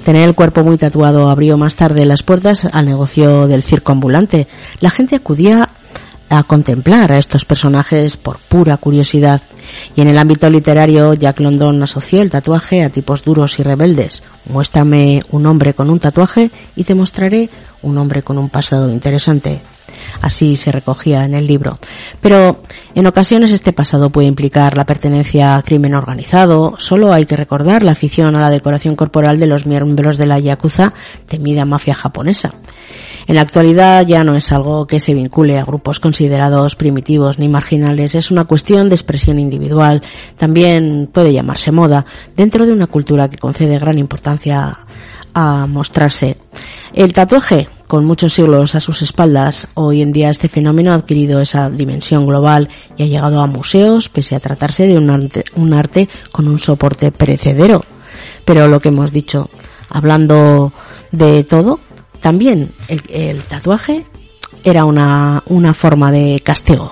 Tener 0.04 0.28
el 0.28 0.34
cuerpo 0.34 0.62
muy 0.62 0.76
tatuado 0.76 1.30
abrió 1.30 1.56
más 1.56 1.74
tarde 1.74 2.04
las 2.04 2.22
puertas 2.22 2.64
al 2.70 2.86
negocio 2.86 3.48
del 3.48 3.62
circo 3.62 3.92
ambulante. 3.92 4.46
La 4.80 4.90
gente 4.90 5.16
acudía 5.16 5.70
a 6.28 6.42
contemplar 6.42 7.12
a 7.12 7.18
estos 7.18 7.44
personajes 7.44 8.16
por 8.16 8.38
pura 8.38 8.76
curiosidad. 8.76 9.42
Y 9.94 10.00
en 10.00 10.08
el 10.08 10.18
ámbito 10.18 10.48
literario, 10.48 11.14
Jack 11.14 11.40
London 11.40 11.82
asoció 11.82 12.22
el 12.22 12.30
tatuaje 12.30 12.82
a 12.82 12.90
tipos 12.90 13.24
duros 13.24 13.58
y 13.58 13.62
rebeldes. 13.62 14.22
Muéstrame 14.46 15.20
un 15.30 15.46
hombre 15.46 15.74
con 15.74 15.90
un 15.90 15.98
tatuaje 15.98 16.50
y 16.74 16.84
te 16.84 16.94
mostraré 16.94 17.48
un 17.82 17.98
hombre 17.98 18.22
con 18.22 18.38
un 18.38 18.48
pasado 18.48 18.90
interesante. 18.90 19.60
Así 20.20 20.56
se 20.56 20.72
recogía 20.72 21.24
en 21.24 21.34
el 21.34 21.46
libro. 21.46 21.78
Pero 22.20 22.62
en 22.94 23.06
ocasiones 23.06 23.52
este 23.52 23.72
pasado 23.72 24.10
puede 24.10 24.28
implicar 24.28 24.76
la 24.76 24.86
pertenencia 24.86 25.56
a 25.56 25.62
crimen 25.62 25.94
organizado. 25.94 26.74
Solo 26.78 27.12
hay 27.12 27.26
que 27.26 27.36
recordar 27.36 27.82
la 27.82 27.92
afición 27.92 28.34
a 28.36 28.40
la 28.40 28.50
decoración 28.50 28.96
corporal 28.96 29.38
de 29.38 29.46
los 29.46 29.66
miembros 29.66 30.16
de 30.16 30.26
la 30.26 30.38
Yakuza, 30.38 30.92
temida 31.26 31.64
mafia 31.64 31.94
japonesa. 31.94 32.54
En 33.26 33.34
la 33.34 33.40
actualidad 33.40 34.06
ya 34.06 34.22
no 34.22 34.36
es 34.36 34.52
algo 34.52 34.86
que 34.86 35.00
se 35.00 35.12
vincule 35.12 35.58
a 35.58 35.64
grupos 35.64 35.98
considerados 35.98 36.76
primitivos 36.76 37.38
ni 37.38 37.48
marginales, 37.48 38.14
es 38.14 38.30
una 38.30 38.44
cuestión 38.44 38.88
de 38.88 38.94
expresión 38.94 39.40
individual, 39.40 40.00
también 40.36 41.08
puede 41.12 41.32
llamarse 41.32 41.72
moda, 41.72 42.06
dentro 42.36 42.64
de 42.64 42.72
una 42.72 42.86
cultura 42.86 43.28
que 43.28 43.38
concede 43.38 43.78
gran 43.78 43.98
importancia 43.98 44.78
a 45.34 45.66
mostrarse. 45.66 46.36
El 46.94 47.12
tatuaje, 47.12 47.68
con 47.88 48.04
muchos 48.04 48.32
siglos 48.32 48.76
a 48.76 48.80
sus 48.80 49.02
espaldas, 49.02 49.68
hoy 49.74 50.02
en 50.02 50.12
día 50.12 50.30
este 50.30 50.48
fenómeno 50.48 50.92
ha 50.92 50.94
adquirido 50.94 51.40
esa 51.40 51.68
dimensión 51.68 52.26
global 52.26 52.68
y 52.96 53.02
ha 53.02 53.06
llegado 53.06 53.40
a 53.40 53.46
museos, 53.46 54.08
pese 54.08 54.36
a 54.36 54.40
tratarse 54.40 54.86
de 54.86 54.96
un 54.96 55.10
arte, 55.10 55.44
un 55.56 55.74
arte 55.74 56.08
con 56.30 56.46
un 56.46 56.60
soporte 56.60 57.10
perecedero. 57.10 57.84
Pero 58.44 58.68
lo 58.68 58.78
que 58.78 58.88
hemos 58.88 59.10
dicho, 59.12 59.50
hablando 59.90 60.72
de 61.10 61.44
todo, 61.44 61.80
también 62.26 62.72
el, 62.88 63.44
tatuaje 63.44 64.04
era 64.64 64.84
una, 64.84 65.44
una 65.46 65.72
forma 65.72 66.10
de 66.10 66.40
castigo. 66.42 66.90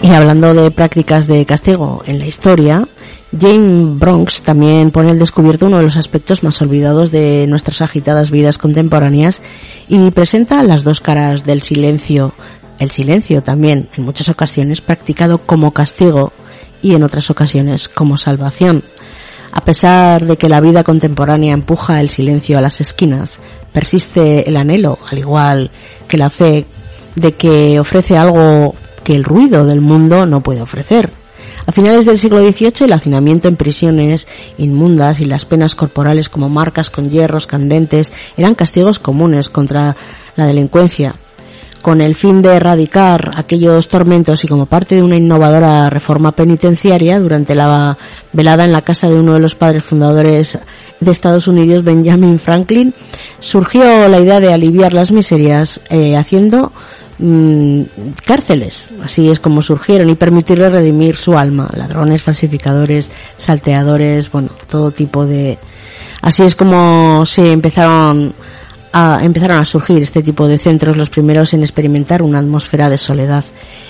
Y 0.00 0.06
hablando 0.06 0.54
de 0.54 0.70
prácticas 0.70 1.26
de 1.26 1.44
castigo 1.44 2.04
en 2.06 2.20
la 2.20 2.26
historia, 2.28 2.86
Jane 3.36 3.96
Bronx 3.98 4.42
también 4.42 4.92
pone 4.92 5.10
al 5.10 5.18
descubierto 5.18 5.66
uno 5.66 5.78
de 5.78 5.82
los 5.82 5.96
aspectos 5.96 6.44
más 6.44 6.62
olvidados 6.62 7.10
de 7.10 7.46
nuestras 7.48 7.82
agitadas 7.82 8.30
vidas 8.30 8.56
contemporáneas 8.56 9.42
y 9.88 10.12
presenta 10.12 10.62
las 10.62 10.84
dos 10.84 11.00
caras 11.00 11.42
del 11.42 11.60
silencio. 11.60 12.34
El 12.78 12.92
silencio 12.92 13.42
también, 13.42 13.88
en 13.96 14.04
muchas 14.04 14.28
ocasiones, 14.28 14.80
practicado 14.80 15.38
como 15.38 15.72
castigo 15.72 16.32
y 16.82 16.94
en 16.94 17.02
otras 17.02 17.30
ocasiones 17.30 17.88
como 17.88 18.16
salvación. 18.16 18.84
A 19.56 19.60
pesar 19.60 20.26
de 20.26 20.36
que 20.36 20.48
la 20.48 20.60
vida 20.60 20.82
contemporánea 20.82 21.54
empuja 21.54 22.00
el 22.00 22.10
silencio 22.10 22.58
a 22.58 22.60
las 22.60 22.80
esquinas, 22.80 23.38
persiste 23.72 24.48
el 24.48 24.56
anhelo, 24.56 24.98
al 25.08 25.18
igual 25.18 25.70
que 26.08 26.18
la 26.18 26.28
fe, 26.28 26.66
de 27.14 27.34
que 27.34 27.78
ofrece 27.78 28.16
algo 28.16 28.74
que 29.04 29.14
el 29.14 29.22
ruido 29.22 29.64
del 29.64 29.80
mundo 29.80 30.26
no 30.26 30.40
puede 30.40 30.60
ofrecer. 30.60 31.08
A 31.66 31.70
finales 31.70 32.04
del 32.04 32.18
siglo 32.18 32.40
XVIII 32.40 32.86
el 32.86 32.92
hacinamiento 32.94 33.46
en 33.46 33.54
prisiones 33.54 34.26
inmundas 34.58 35.20
y 35.20 35.24
las 35.24 35.44
penas 35.44 35.76
corporales 35.76 36.28
como 36.28 36.48
marcas 36.48 36.90
con 36.90 37.08
hierros 37.08 37.46
candentes 37.46 38.12
eran 38.36 38.56
castigos 38.56 38.98
comunes 38.98 39.50
contra 39.50 39.94
la 40.34 40.46
delincuencia. 40.46 41.12
Con 41.84 42.00
el 42.00 42.14
fin 42.14 42.40
de 42.40 42.54
erradicar 42.54 43.32
aquellos 43.36 43.88
tormentos 43.88 44.42
y 44.42 44.48
como 44.48 44.64
parte 44.64 44.94
de 44.94 45.02
una 45.02 45.18
innovadora 45.18 45.90
reforma 45.90 46.32
penitenciaria, 46.32 47.20
durante 47.20 47.54
la 47.54 47.98
velada 48.32 48.64
en 48.64 48.72
la 48.72 48.80
casa 48.80 49.06
de 49.06 49.16
uno 49.16 49.34
de 49.34 49.40
los 49.40 49.54
padres 49.54 49.84
fundadores 49.84 50.58
de 50.98 51.10
Estados 51.10 51.46
Unidos, 51.46 51.84
Benjamin 51.84 52.38
Franklin, 52.38 52.94
surgió 53.38 54.08
la 54.08 54.18
idea 54.18 54.40
de 54.40 54.54
aliviar 54.54 54.94
las 54.94 55.12
miserias 55.12 55.82
eh, 55.90 56.16
haciendo 56.16 56.72
mm, 57.18 57.82
cárceles, 58.24 58.88
así 59.02 59.28
es 59.28 59.38
como 59.38 59.60
surgieron, 59.60 60.08
y 60.08 60.14
permitirles 60.14 60.72
redimir 60.72 61.16
su 61.16 61.36
alma, 61.36 61.68
ladrones, 61.76 62.22
falsificadores, 62.22 63.10
salteadores, 63.36 64.32
bueno, 64.32 64.48
todo 64.70 64.90
tipo 64.90 65.26
de... 65.26 65.58
Así 66.22 66.44
es 66.44 66.56
como 66.56 67.26
se 67.26 67.52
empezaron 67.52 68.32
a, 68.94 69.24
empezaron 69.24 69.58
a 69.58 69.64
surgir 69.64 70.00
este 70.00 70.22
tipo 70.22 70.46
de 70.46 70.56
centros, 70.56 70.96
los 70.96 71.10
primeros 71.10 71.52
en 71.52 71.62
experimentar 71.62 72.22
una 72.22 72.38
atmósfera 72.38 72.88
de 72.88 72.96
soledad 72.96 73.44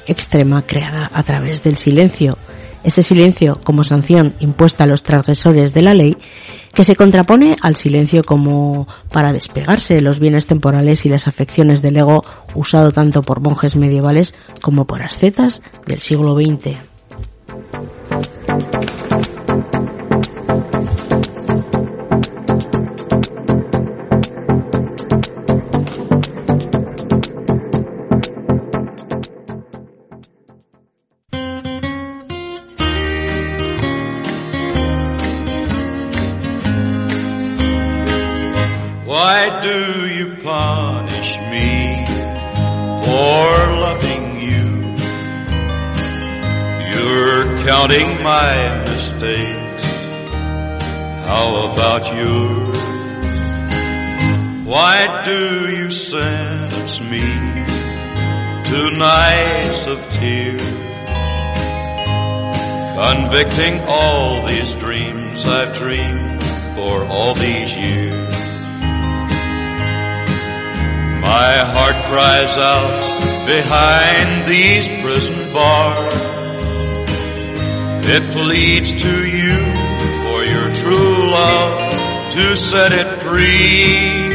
extrema 0.07 0.63
creada 0.63 1.11
a 1.13 1.23
través 1.23 1.63
del 1.63 1.77
silencio. 1.77 2.39
Este 2.83 3.03
silencio 3.03 3.61
como 3.63 3.85
sanción 3.85 4.35
impuesta 4.41 4.85
a 4.85 4.87
los 4.87 5.03
transgresores 5.03 5.75
de 5.75 5.83
la 5.83 5.93
ley, 5.93 6.17
que 6.73 6.85
se 6.85 6.97
contrapone 6.97 7.55
al 7.61 7.77
silencio 7.77 8.25
como 8.25 8.89
para 9.13 9.33
despegarse 9.33 9.95
de 9.95 10.01
los 10.01 10.21
bienes 10.21 10.47
temporales 10.47 11.05
y 11.05 11.11
las 11.11 11.29
afecciones 11.29 11.83
del 11.83 11.99
ego 11.99 12.25
usado 12.55 12.91
tanto 12.91 13.21
por 13.21 13.41
monjes 13.41 13.77
medievales 13.77 14.35
como 14.63 14.87
por 14.87 15.03
ascetas 15.03 15.61
del 15.87 16.01
siglo 16.01 16.35
XX. 16.35 16.94
Convicting 63.35 63.81
all 63.89 64.47
these 64.47 64.77
dreams 64.77 65.45
I've 65.45 65.77
dreamed 65.77 66.41
for 66.77 67.05
all 67.05 67.35
these 67.35 67.75
years. 67.75 68.33
My 71.21 71.53
heart 71.75 71.97
cries 72.05 72.57
out 72.57 73.45
behind 73.45 74.47
these 74.49 74.87
prison 75.03 75.53
bars. 75.53 76.15
It 78.07 78.23
pleads 78.35 78.93
to 79.03 79.27
you 79.27 79.59
for 80.23 80.45
your 80.45 80.73
true 80.77 81.29
love 81.29 82.35
to 82.35 82.57
set 82.57 82.93
it 82.93 83.21
free. 83.21 84.33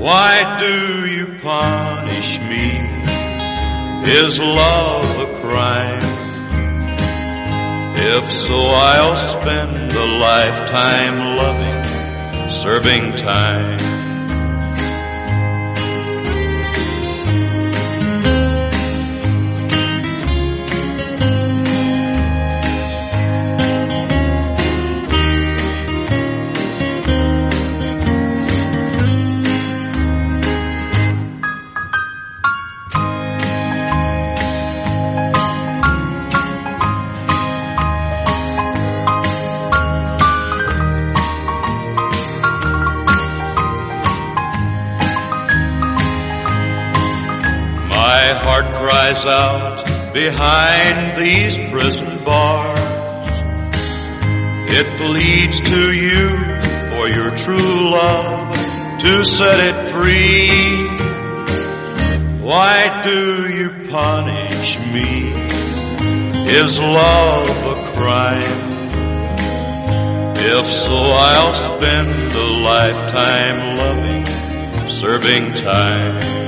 Why 0.00 0.56
do 0.58 1.06
you 1.06 1.26
punish 1.42 2.38
me? 2.38 2.80
Is 4.10 4.38
love 4.38 5.28
a 5.28 5.40
crime? 5.42 6.19
If 8.02 8.30
so, 8.32 8.54
I'll 8.54 9.14
spend 9.14 9.92
a 9.92 10.06
lifetime 10.18 11.36
loving, 11.36 12.50
serving 12.50 13.16
time. 13.16 14.09
Cries 49.20 49.26
out 49.26 50.12
behind 50.14 51.16
these 51.16 51.58
prison 51.70 52.24
bars. 52.24 52.78
It 54.72 55.00
leads 55.00 55.60
to 55.60 55.92
you 55.92 56.28
for 56.90 57.08
your 57.08 57.36
true 57.36 57.90
love 57.90 58.54
to 59.00 59.24
set 59.24 59.60
it 59.60 59.88
free. 59.88 60.48
Why 62.40 63.02
do 63.02 63.52
you 63.52 63.70
punish 63.90 64.78
me? 64.78 65.32
Is 66.52 66.78
love 66.78 67.48
a 67.48 67.92
crime? 67.92 68.70
If 70.36 70.66
so, 70.66 70.96
I'll 70.96 71.54
spend 71.54 72.32
a 72.32 72.48
lifetime 72.62 73.76
loving, 73.76 74.88
serving 74.88 75.54
time. 75.54 76.39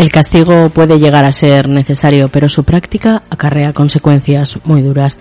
El 0.00 0.10
castigo 0.10 0.70
puede 0.70 0.98
llegar 0.98 1.26
a 1.26 1.30
ser 1.30 1.68
necesario, 1.68 2.30
pero 2.30 2.48
su 2.48 2.64
práctica 2.64 3.22
acarrea 3.28 3.74
consecuencias 3.74 4.58
muy 4.64 4.80
duras. 4.80 5.18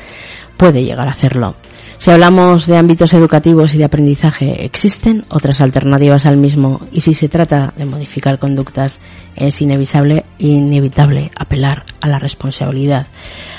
Puede 0.55 0.85
llegar 0.85 1.05
a 1.09 1.11
hacerlo. 1.11 1.57
Si 1.97 2.09
hablamos 2.09 2.65
de 2.65 2.77
ámbitos 2.77 3.13
educativos 3.13 3.73
y 3.73 3.77
de 3.77 3.83
aprendizaje, 3.83 4.63
existen 4.63 5.25
otras 5.31 5.59
alternativas 5.59 6.25
al 6.25 6.37
mismo 6.37 6.79
y 6.93 7.01
si 7.01 7.13
se 7.13 7.27
trata 7.27 7.73
de 7.75 7.83
modificar 7.83 8.39
conductas, 8.39 9.01
es 9.35 9.61
inevitable, 9.61 10.23
inevitable 10.37 11.29
apelar 11.37 11.83
a 11.99 12.07
la 12.07 12.17
responsabilidad. 12.17 13.07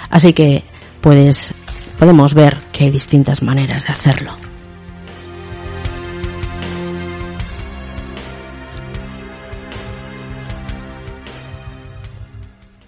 Así 0.09 0.33
que 0.33 0.64
puedes, 1.03 1.53
podemos 1.99 2.33
ver 2.33 2.62
que 2.73 2.85
hay 2.85 2.91
distintas 2.91 3.43
maneras 3.43 3.85
de 3.85 3.93
hacerlo. 3.93 4.49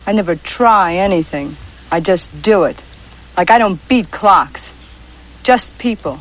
I 0.07 0.12
never 0.12 0.34
try 0.36 0.96
anything. 0.96 1.57
I 1.90 2.00
just 2.00 2.30
do 2.42 2.64
it. 2.64 2.80
Like 3.36 3.50
I 3.50 3.59
don't 3.59 3.80
beat 3.88 4.11
clocks. 4.11 4.70
Just 5.42 5.76
people. 5.78 6.18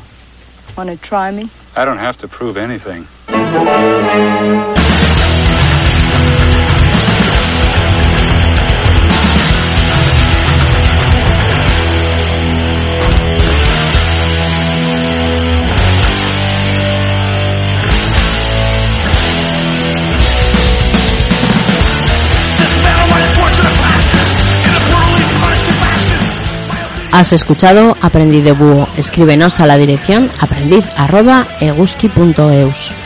Want 0.76 0.88
to 0.88 0.96
try 0.96 1.30
me? 1.30 1.50
I 1.76 1.84
don't 1.84 1.98
have 1.98 2.18
to 2.18 2.28
prove 2.28 2.56
anything. 2.56 3.06
Has 27.12 27.32
escuchado 27.34 27.94
Aprendiz 28.00 28.42
de 28.42 28.52
Búho. 28.52 28.88
Escríbenos 28.96 29.60
a 29.60 29.66
la 29.66 29.76
dirección 29.76 30.30
aprendiz@eguski.eus. 30.40 33.01